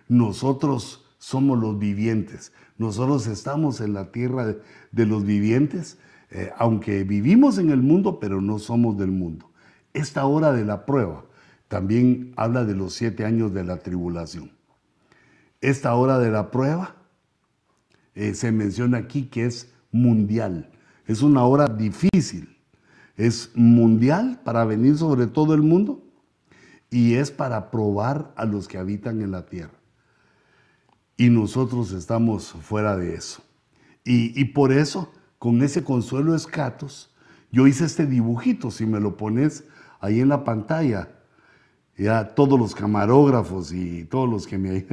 Nosotros 0.08 1.06
somos 1.18 1.60
los 1.60 1.78
vivientes. 1.78 2.54
Nosotros 2.78 3.28
estamos 3.28 3.82
en 3.82 3.94
la 3.94 4.12
tierra 4.12 4.56
de, 4.92 5.06
los 5.06 5.24
vivientes 5.24 5.98
eh, 6.34 6.50
aunque 6.58 7.04
vivimos 7.04 7.58
en 7.58 7.72
el 7.72 7.82
mundo, 7.82 8.20
pero 8.20 8.40
no 8.40 8.58
somos 8.58 8.98
del 8.98 9.12
mundo. 9.12 9.52
Esta 9.94 10.26
hora 10.26 10.54
de 10.54 10.64
la 10.64 10.86
prueba 10.86 11.26
también 11.68 12.34
habla 12.38 12.64
de 12.64 12.74
los 12.74 12.94
siete 12.94 13.26
años 13.26 13.54
de 13.54 13.66
la 13.66 13.78
tribulación. 13.78 14.52
Esta 15.60 15.94
hora 15.94 16.20
de 16.20 16.32
la 16.32 16.50
prueba 16.50 16.96
eh, 18.16 18.34
se 18.34 18.52
menciona 18.52 18.98
aquí 18.98 19.24
que 19.24 19.46
es 19.46 19.74
mundial. 19.92 20.72
Es 21.06 21.22
una 21.22 21.44
hora 21.44 21.68
difícil. 21.68 22.51
Es 23.22 23.52
mundial 23.54 24.42
para 24.44 24.66
venir 24.66 24.98
sobre 24.98 25.28
todo 25.28 25.54
el 25.54 25.62
mundo 25.62 26.04
y 26.90 27.14
es 27.14 27.30
para 27.30 27.70
probar 27.70 28.34
a 28.36 28.46
los 28.46 28.68
que 28.68 28.80
habitan 28.80 29.22
en 29.22 29.30
la 29.30 29.46
tierra. 29.46 29.78
Y 31.18 31.30
nosotros 31.30 31.92
estamos 31.92 32.52
fuera 32.52 32.98
de 32.98 33.14
eso. 33.14 33.44
Y, 34.04 34.40
y 34.40 34.46
por 34.46 34.72
eso 34.72 35.12
con 35.38 35.62
ese 35.62 35.84
consuelo 35.84 36.34
escatos, 36.34 37.14
yo 37.52 37.68
hice 37.68 37.86
este 37.86 38.08
dibujito, 38.08 38.72
si 38.72 38.88
me 38.88 39.00
lo 39.00 39.18
pones 39.18 39.66
ahí 40.00 40.20
en 40.20 40.30
la 40.30 40.44
pantalla, 40.44 41.10
ya 41.96 42.34
todos 42.34 42.60
los 42.60 42.74
camarógrafos 42.74 43.72
y 43.72 44.06
todos 44.06 44.28
los 44.28 44.48
que 44.48 44.58
me... 44.58 44.88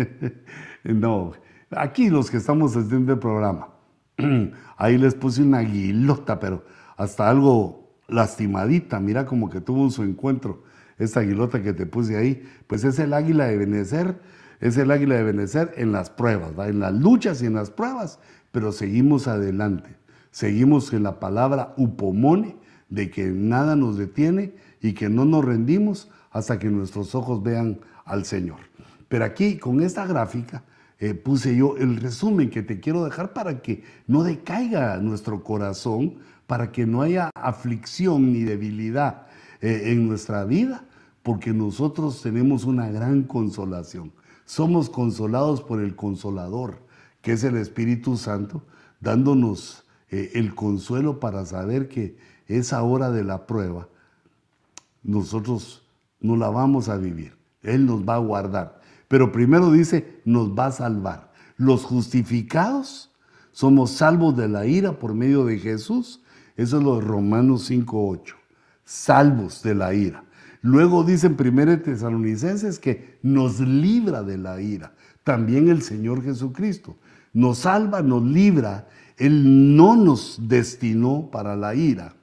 no, 0.84 1.32
aquí 1.70 2.10
los 2.10 2.30
que 2.30 2.36
estamos 2.36 2.76
haciendo 2.76 3.14
el 3.14 3.18
programa, 3.18 3.68
ahí 4.76 4.98
les 4.98 5.14
puse 5.14 5.42
una 5.42 5.60
aguilota, 5.60 6.38
pero 6.38 6.62
hasta 6.98 7.30
algo 7.30 7.88
lastimadita, 8.09 8.98
mira 9.00 9.26
como 9.26 9.48
que 9.50 9.61
tuvo 9.61 9.90
su 9.90 10.02
encuentro, 10.02 10.64
esa 10.98 11.20
aguilota 11.20 11.62
que 11.62 11.72
te 11.72 11.86
puse 11.86 12.16
ahí, 12.16 12.42
pues 12.66 12.82
es 12.84 12.98
el 12.98 13.12
águila 13.12 13.46
de 13.46 13.56
Benecer, 13.59 14.20
es 14.61 14.76
el 14.76 14.90
águila 14.90 15.14
de 15.14 15.22
Benecer 15.22 15.72
en 15.76 15.92
las 15.92 16.11
pruebas, 16.11 16.52
en 16.68 16.80
las 16.80 16.92
luchas 16.92 17.42
y 17.42 17.46
en 17.46 17.54
las 17.54 17.70
pruebas, 17.70 18.18
pero 18.50 18.72
seguimos 18.72 19.28
adelante. 19.28 19.94
Seguimos 20.30 20.92
en 20.92 21.04
la 21.04 21.20
palabra 21.20 21.74
upomone, 21.76 22.56
de 22.88 23.11
que 23.11 23.26
nada 23.26 23.76
nos 23.76 23.98
detiene 23.98 24.54
y 24.80 24.94
que 24.94 25.09
no 25.09 25.24
nos 25.24 25.44
rendimos 25.44 26.11
hasta 26.30 26.59
que 26.59 26.68
nuestros 26.68 27.14
ojos 27.14 27.42
vean 27.42 27.80
al 28.04 28.24
Señor. 28.24 28.59
Pero 29.09 29.24
aquí, 29.24 29.59
con 29.59 29.82
esta 29.82 30.06
gráfica, 30.06 30.64
eh, 30.98 31.14
puse 31.14 31.56
yo 31.56 31.76
el 31.76 31.96
resumen 31.96 32.50
que 32.50 32.62
te 32.62 32.80
quiero 32.80 33.04
dejar 33.04 33.32
para 33.32 33.62
que 33.62 33.84
no 34.06 34.22
decaiga 34.24 34.96
nuestro 34.98 35.44
corazón, 35.44 36.16
para 36.49 36.72
que 36.72 36.86
no 36.86 37.03
haya 37.03 37.30
aflicción 37.34 38.32
ni 38.32 38.42
debilidad 38.42 39.26
eh, 39.61 39.92
en 39.92 40.09
nuestra 40.09 40.44
vida, 40.44 40.86
porque 41.22 41.53
nosotros 41.53 42.22
tenemos 42.22 42.64
una 42.64 42.88
gran 42.88 43.24
consolación. 43.24 44.12
Somos 44.46 44.88
consolados 44.88 45.61
por 45.61 45.82
el 45.82 45.94
consolador, 45.94 46.78
que 47.20 47.32
es 47.32 47.44
el 47.44 47.59
Espíritu 47.59 48.16
Santo, 48.16 48.62
dándonos 48.99 49.84
eh, 50.11 50.30
el 50.34 50.55
consuelo 50.55 51.20
para 51.20 51.44
saber 51.44 51.86
que 51.86 52.16
esa 52.46 52.82
hora 52.82 53.11
de 53.11 53.24
la 53.24 53.46
prueba 53.46 53.88
nosotros 55.03 55.86
no 56.18 56.34
la 56.34 56.49
vamos 56.49 56.88
a 56.88 56.96
vivir. 56.96 57.36
Él 57.62 57.84
nos 57.84 58.09
va 58.09 58.14
a 58.14 58.18
guardar. 58.18 58.80
Pero 59.07 59.32
primero 59.32 59.70
dice, 59.70 60.22
nos 60.24 60.51
va 60.51 60.66
a 60.66 60.72
salvar. 60.72 61.30
Los 61.59 61.84
justificados 61.84 63.11
somos 63.53 63.90
salvos 63.90 64.34
de 64.34 64.49
la 64.49 64.64
ira 64.64 64.99
por 64.99 65.12
medio 65.12 65.44
de 65.44 65.59
Jesús. 65.59 66.22
Eso 66.59 66.78
es 66.78 66.82
lo 66.82 66.96
de 66.96 67.06
Romanos 67.06 67.70
5.8. 67.70 68.34
Salvos 68.84 69.62
de 69.62 69.74
la 69.74 69.94
ira. 69.94 70.24
Luego 70.61 71.04
dice 71.04 71.28
en 71.28 71.36
1 71.40 71.80
Tesalonicenses 71.80 72.78
que 72.78 73.18
nos 73.22 73.61
libra 73.61 74.22
de 74.22 74.36
la 74.36 74.61
ira. 74.61 74.92
También 75.24 75.68
el 75.68 75.82
Señor 75.82 76.22
Jesucristo. 76.22 76.98
Nos 77.32 77.59
salva, 77.59 78.02
nos 78.02 78.24
libra 78.24 78.88
él 79.18 79.76
no 79.76 79.96
nos 79.96 80.38
destinó 80.42 81.28
para 81.30 81.56
la 81.56 81.74
ira. 81.74 82.14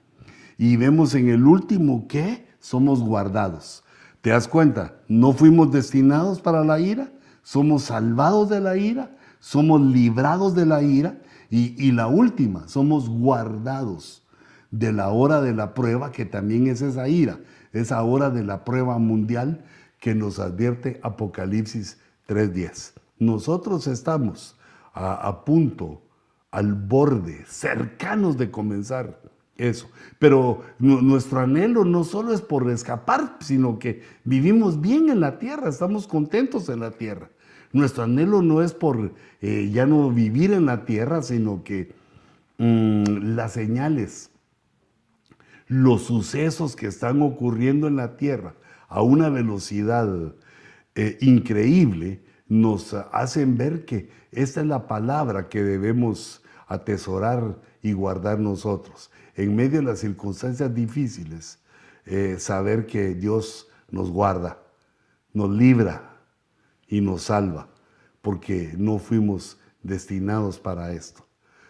Y 0.58 0.78
vemos 0.78 1.14
en 1.16 1.30
el 1.30 1.46
último 1.46 2.08
que 2.08 2.48
somos 2.60 3.02
guardados. 3.02 3.84
¿Te 4.22 4.30
das 4.32 4.48
cuenta? 4.48 4.96
No 5.08 5.34
fuimos 5.34 5.72
destinados 5.72 6.42
para 6.42 6.64
la 6.64 6.80
ira, 6.80 7.12
somos 7.44 7.84
salvados 7.84 8.50
de 8.50 8.62
la 8.62 8.78
ira, 8.78 9.16
somos 9.40 9.82
librados 9.82 10.56
de 10.56 10.66
la 10.66 10.82
ira 10.82 11.22
y 11.50 11.92
la 11.92 12.08
última, 12.08 12.68
somos 12.68 13.08
guardados 13.08 14.25
de 14.72 14.92
la 14.92 15.10
hora 15.10 15.42
de 15.42 15.54
la 15.54 15.74
prueba, 15.74 16.12
que 16.12 16.26
también 16.26 16.68
es 16.68 16.82
esa 16.82 17.08
ira, 17.08 17.40
esa 17.74 18.02
hora 18.04 18.30
de 18.30 18.44
la 18.44 18.64
prueba 18.66 18.98
mundial 18.98 19.64
que 20.00 20.16
nos 20.16 20.40
advierte 20.40 21.00
Apocalipsis 21.04 22.00
3.10. 22.28 22.94
Nosotros 23.20 23.88
estamos 23.88 24.56
a, 24.94 25.44
punto 25.44 26.02
al 26.52 26.74
borde, 26.74 27.44
cercanos 27.48 28.38
de 28.38 28.50
comenzar 28.50 29.20
Eso. 29.58 29.90
Pero 30.20 30.64
nuestro 30.80 31.40
anhelo 31.40 31.86
no 31.86 32.04
solo 32.04 32.34
es 32.34 32.42
por 32.42 32.70
escapar, 32.70 33.38
sino 33.40 33.80
que 33.80 34.04
vivimos 34.26 34.82
bien 34.82 35.10
en 35.10 35.22
la 35.22 35.40
tierra, 35.40 35.70
estamos 35.70 36.08
contentos 36.08 36.68
en 36.70 36.82
la 36.82 36.92
tierra. 36.92 37.30
Nuestro 37.72 38.04
anhelo 38.04 38.42
no 38.42 38.62
es 38.62 38.74
por 38.74 39.12
eh, 39.42 39.70
ya 39.74 39.86
no 39.86 40.10
vivir 40.12 40.52
en 40.52 40.66
la 40.66 40.86
tierra, 40.86 41.22
sino 41.22 41.64
que 41.64 41.94
mm, 42.58 43.36
las 43.36 43.54
señales, 43.54 44.30
los 45.68 46.04
sucesos 46.04 46.76
que 46.76 46.88
están 46.88 47.22
ocurriendo 47.22 47.88
en 47.88 47.96
la 47.96 48.18
tierra 48.18 48.56
a 48.88 49.02
una 49.02 49.30
velocidad 49.30 50.08
eh, 50.96 51.18
increíble, 51.22 52.24
nos 52.48 52.94
hacen 52.94 53.58
ver 53.58 53.86
que 53.86 54.10
esta 54.32 54.62
es 54.62 54.68
la 54.68 54.88
palabra 54.88 55.50
que 55.50 55.64
debemos 55.64 56.44
atesorar 56.68 57.60
y 57.82 57.94
guardar 57.94 58.40
nosotros. 58.40 59.12
En 59.36 59.56
medio 59.56 59.80
de 59.80 59.86
las 59.86 60.00
circunstancias 60.00 60.74
difíciles, 60.74 61.60
eh, 62.06 62.36
saber 62.40 62.86
que 62.86 63.16
Dios 63.16 63.68
nos 63.90 64.12
guarda, 64.12 64.60
nos 65.34 65.50
libra 65.50 66.18
y 66.88 67.02
nos 67.02 67.24
salva, 67.24 67.68
porque 68.22 68.74
no 68.78 69.00
fuimos 69.00 69.60
destinados 69.82 70.60
para 70.60 70.94
esto, 70.94 71.26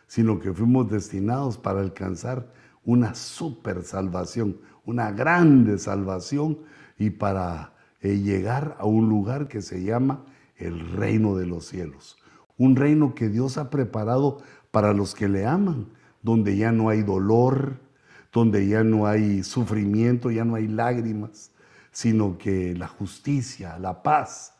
sino 0.07 0.39
que 0.39 0.53
fuimos 0.53 0.89
destinados 0.89 1.57
para 1.57 1.79
alcanzar 1.79 2.51
una 2.85 3.15
super 3.15 3.83
salvación, 3.83 4.57
una 4.85 5.11
grande 5.11 5.77
salvación 5.77 6.59
y 6.97 7.09
para 7.09 7.73
eh, 8.01 8.19
llegar 8.19 8.77
a 8.79 8.85
un 8.85 9.09
lugar 9.09 9.47
que 9.47 9.61
se 9.61 9.83
llama 9.83 10.23
el 10.57 10.91
reino 10.91 11.35
de 11.35 11.47
los 11.47 11.65
cielos. 11.65 12.17
Un 12.57 12.75
reino 12.75 13.15
que 13.15 13.29
Dios 13.29 13.57
ha 13.57 13.69
preparado 13.69 14.41
para 14.71 14.93
los 14.93 15.15
que 15.15 15.27
le 15.27 15.45
aman, 15.45 15.87
donde 16.21 16.55
ya 16.55 16.71
no 16.71 16.89
hay 16.89 17.01
dolor, 17.01 17.79
donde 18.31 18.67
ya 18.67 18.83
no 18.83 19.07
hay 19.07 19.43
sufrimiento, 19.43 20.31
ya 20.31 20.45
no 20.45 20.55
hay 20.55 20.67
lágrimas, 20.67 21.51
sino 21.91 22.37
que 22.37 22.75
la 22.75 22.87
justicia, 22.87 23.79
la 23.79 24.03
paz, 24.03 24.53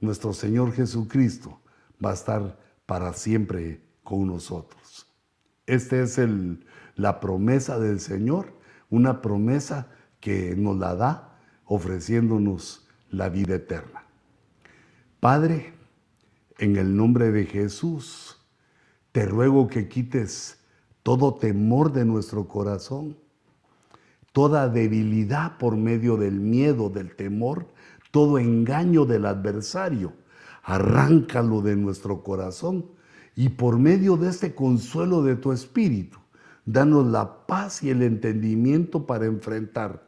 nuestro 0.00 0.32
Señor 0.32 0.72
Jesucristo 0.72 1.60
va 2.04 2.10
a 2.10 2.14
estar 2.14 2.58
para 2.86 3.12
siempre 3.12 3.80
con 4.02 4.26
nosotros. 4.26 5.06
Esta 5.66 6.00
es 6.00 6.16
el, 6.16 6.64
la 6.98 7.20
promesa 7.20 7.78
del 7.78 8.00
Señor, 8.00 8.52
una 8.90 9.22
promesa 9.22 9.88
que 10.20 10.54
nos 10.56 10.76
la 10.76 10.94
da 10.94 11.38
ofreciéndonos 11.64 12.86
la 13.10 13.28
vida 13.28 13.54
eterna. 13.54 14.02
Padre, 15.20 15.72
en 16.58 16.76
el 16.76 16.96
nombre 16.96 17.30
de 17.30 17.46
Jesús, 17.46 18.36
te 19.12 19.24
ruego 19.24 19.68
que 19.68 19.88
quites 19.88 20.58
todo 21.02 21.34
temor 21.34 21.92
de 21.92 22.04
nuestro 22.04 22.48
corazón, 22.48 23.16
toda 24.32 24.68
debilidad 24.68 25.56
por 25.56 25.76
medio 25.76 26.16
del 26.16 26.40
miedo, 26.40 26.90
del 26.90 27.14
temor, 27.14 27.68
todo 28.10 28.38
engaño 28.38 29.04
del 29.04 29.24
adversario. 29.26 30.12
Arráncalo 30.64 31.62
de 31.62 31.76
nuestro 31.76 32.22
corazón 32.22 32.86
y 33.36 33.50
por 33.50 33.78
medio 33.78 34.16
de 34.16 34.28
este 34.28 34.54
consuelo 34.54 35.22
de 35.22 35.36
tu 35.36 35.52
espíritu, 35.52 36.18
danos 36.72 37.06
la 37.06 37.46
paz 37.46 37.82
y 37.82 37.88
el 37.88 38.02
entendimiento 38.02 39.06
para 39.06 39.24
enfrentar 39.24 40.06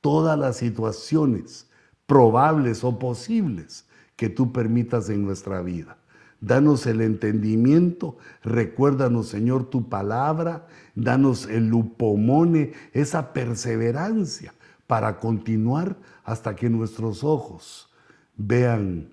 todas 0.00 0.38
las 0.38 0.56
situaciones 0.56 1.68
probables 2.06 2.82
o 2.82 2.98
posibles 2.98 3.86
que 4.16 4.30
tú 4.30 4.50
permitas 4.50 5.10
en 5.10 5.22
nuestra 5.24 5.60
vida. 5.60 5.98
Danos 6.40 6.86
el 6.86 7.02
entendimiento, 7.02 8.16
recuérdanos 8.42 9.28
Señor 9.28 9.68
tu 9.68 9.90
palabra, 9.90 10.66
danos 10.94 11.46
el 11.46 11.68
lupomone, 11.68 12.72
esa 12.92 13.34
perseverancia 13.34 14.54
para 14.86 15.18
continuar 15.18 15.98
hasta 16.24 16.56
que 16.56 16.70
nuestros 16.70 17.22
ojos 17.22 17.92
vean 18.34 19.10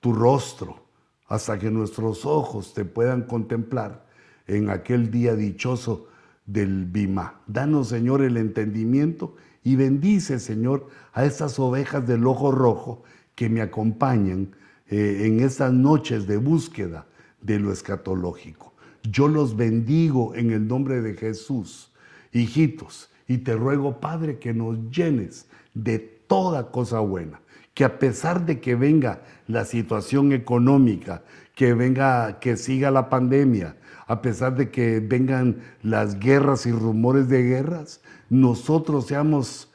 tu 0.00 0.14
rostro, 0.14 0.86
hasta 1.26 1.58
que 1.58 1.70
nuestros 1.70 2.24
ojos 2.24 2.72
te 2.72 2.86
puedan 2.86 3.24
contemplar 3.24 4.05
en 4.46 4.70
aquel 4.70 5.10
día 5.10 5.34
dichoso 5.34 6.08
del 6.46 6.84
Bima. 6.84 7.40
Danos 7.46 7.88
Señor 7.88 8.22
el 8.22 8.36
entendimiento 8.36 9.36
y 9.64 9.76
bendice 9.76 10.38
Señor 10.38 10.88
a 11.12 11.24
estas 11.24 11.58
ovejas 11.58 12.06
del 12.06 12.26
ojo 12.26 12.52
rojo 12.52 13.02
que 13.34 13.48
me 13.48 13.60
acompañan 13.60 14.54
eh, 14.88 15.22
en 15.26 15.40
estas 15.40 15.72
noches 15.72 16.26
de 16.26 16.36
búsqueda 16.36 17.06
de 17.40 17.58
lo 17.58 17.72
escatológico. 17.72 18.72
Yo 19.02 19.28
los 19.28 19.56
bendigo 19.56 20.34
en 20.34 20.50
el 20.50 20.66
nombre 20.66 21.00
de 21.00 21.14
Jesús, 21.14 21.92
hijitos, 22.32 23.10
y 23.28 23.38
te 23.38 23.54
ruego, 23.54 24.00
Padre, 24.00 24.38
que 24.38 24.54
nos 24.54 24.90
llenes 24.90 25.46
de 25.74 25.98
toda 25.98 26.70
cosa 26.70 27.00
buena, 27.00 27.40
que 27.74 27.84
a 27.84 27.98
pesar 27.98 28.46
de 28.46 28.60
que 28.60 28.74
venga 28.74 29.22
la 29.48 29.64
situación 29.64 30.32
económica, 30.32 31.22
que 31.56 31.72
venga, 31.72 32.38
que 32.38 32.58
siga 32.58 32.90
la 32.90 33.08
pandemia, 33.08 33.76
a 34.06 34.20
pesar 34.20 34.54
de 34.54 34.70
que 34.70 35.00
vengan 35.00 35.62
las 35.82 36.20
guerras 36.20 36.66
y 36.66 36.70
rumores 36.70 37.28
de 37.28 37.42
guerras, 37.42 38.02
nosotros 38.28 39.06
seamos 39.06 39.72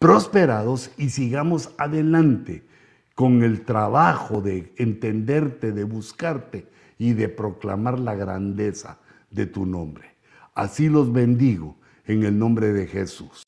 prosperados 0.00 0.90
y 0.98 1.10
sigamos 1.10 1.70
adelante 1.78 2.66
con 3.14 3.44
el 3.44 3.64
trabajo 3.64 4.40
de 4.40 4.72
entenderte, 4.76 5.70
de 5.70 5.84
buscarte 5.84 6.66
y 6.98 7.12
de 7.12 7.28
proclamar 7.28 8.00
la 8.00 8.16
grandeza 8.16 8.98
de 9.30 9.46
tu 9.46 9.66
nombre. 9.66 10.16
Así 10.54 10.88
los 10.88 11.12
bendigo 11.12 11.76
en 12.06 12.24
el 12.24 12.36
nombre 12.36 12.72
de 12.72 12.88
Jesús. 12.88 13.44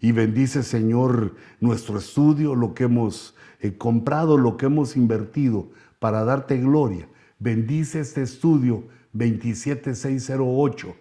Y 0.00 0.12
bendice, 0.12 0.62
Señor, 0.62 1.34
nuestro 1.60 1.98
estudio, 1.98 2.54
lo 2.54 2.74
que 2.74 2.84
hemos 2.84 3.34
eh, 3.60 3.76
comprado, 3.76 4.38
lo 4.38 4.56
que 4.56 4.66
hemos 4.66 4.96
invertido 4.96 5.70
para 6.02 6.24
darte 6.24 6.58
gloria. 6.58 7.06
Bendice 7.38 8.00
este 8.00 8.22
estudio 8.22 8.88
27608 9.12 10.96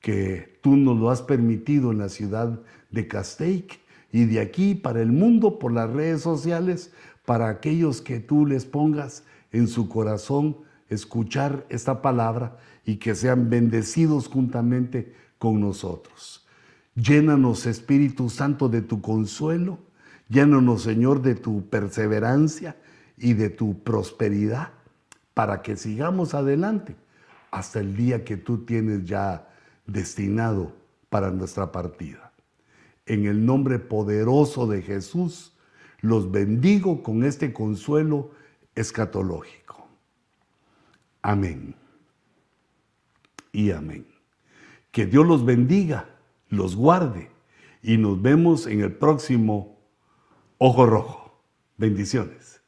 que 0.00 0.58
tú 0.62 0.76
nos 0.76 0.98
lo 0.98 1.10
has 1.10 1.20
permitido 1.20 1.92
en 1.92 1.98
la 1.98 2.08
ciudad 2.08 2.58
de 2.90 3.06
Castaic 3.06 3.80
y 4.10 4.24
de 4.24 4.40
aquí 4.40 4.74
para 4.74 5.02
el 5.02 5.12
mundo 5.12 5.58
por 5.58 5.72
las 5.72 5.90
redes 5.90 6.22
sociales 6.22 6.90
para 7.26 7.50
aquellos 7.50 8.00
que 8.00 8.18
tú 8.18 8.46
les 8.46 8.64
pongas 8.64 9.24
en 9.52 9.68
su 9.68 9.90
corazón 9.90 10.56
escuchar 10.88 11.66
esta 11.68 12.00
palabra 12.00 12.56
y 12.86 12.96
que 12.96 13.14
sean 13.14 13.50
bendecidos 13.50 14.26
juntamente 14.26 15.12
con 15.36 15.60
nosotros. 15.60 16.46
Llénanos, 16.94 17.66
Espíritu 17.66 18.30
Santo, 18.30 18.70
de 18.70 18.80
tu 18.80 19.02
consuelo, 19.02 19.80
llénanos, 20.30 20.80
Señor, 20.80 21.20
de 21.20 21.34
tu 21.34 21.68
perseverancia 21.68 22.74
y 23.20 23.34
de 23.34 23.50
tu 23.50 23.82
prosperidad, 23.82 24.70
para 25.34 25.62
que 25.62 25.76
sigamos 25.76 26.34
adelante 26.34 26.96
hasta 27.50 27.80
el 27.80 27.96
día 27.96 28.24
que 28.24 28.36
tú 28.36 28.64
tienes 28.64 29.04
ya 29.04 29.48
destinado 29.86 30.72
para 31.08 31.30
nuestra 31.30 31.70
partida. 31.70 32.32
En 33.06 33.26
el 33.26 33.44
nombre 33.44 33.78
poderoso 33.78 34.66
de 34.66 34.82
Jesús, 34.82 35.52
los 36.00 36.30
bendigo 36.30 37.02
con 37.02 37.24
este 37.24 37.52
consuelo 37.52 38.30
escatológico. 38.74 39.88
Amén. 41.22 41.74
Y 43.52 43.72
amén. 43.72 44.06
Que 44.90 45.06
Dios 45.06 45.26
los 45.26 45.44
bendiga, 45.44 46.08
los 46.48 46.76
guarde 46.76 47.30
y 47.82 47.96
nos 47.96 48.20
vemos 48.22 48.66
en 48.66 48.80
el 48.80 48.92
próximo 48.92 49.78
Ojo 50.58 50.86
Rojo. 50.86 51.42
Bendiciones. 51.76 52.59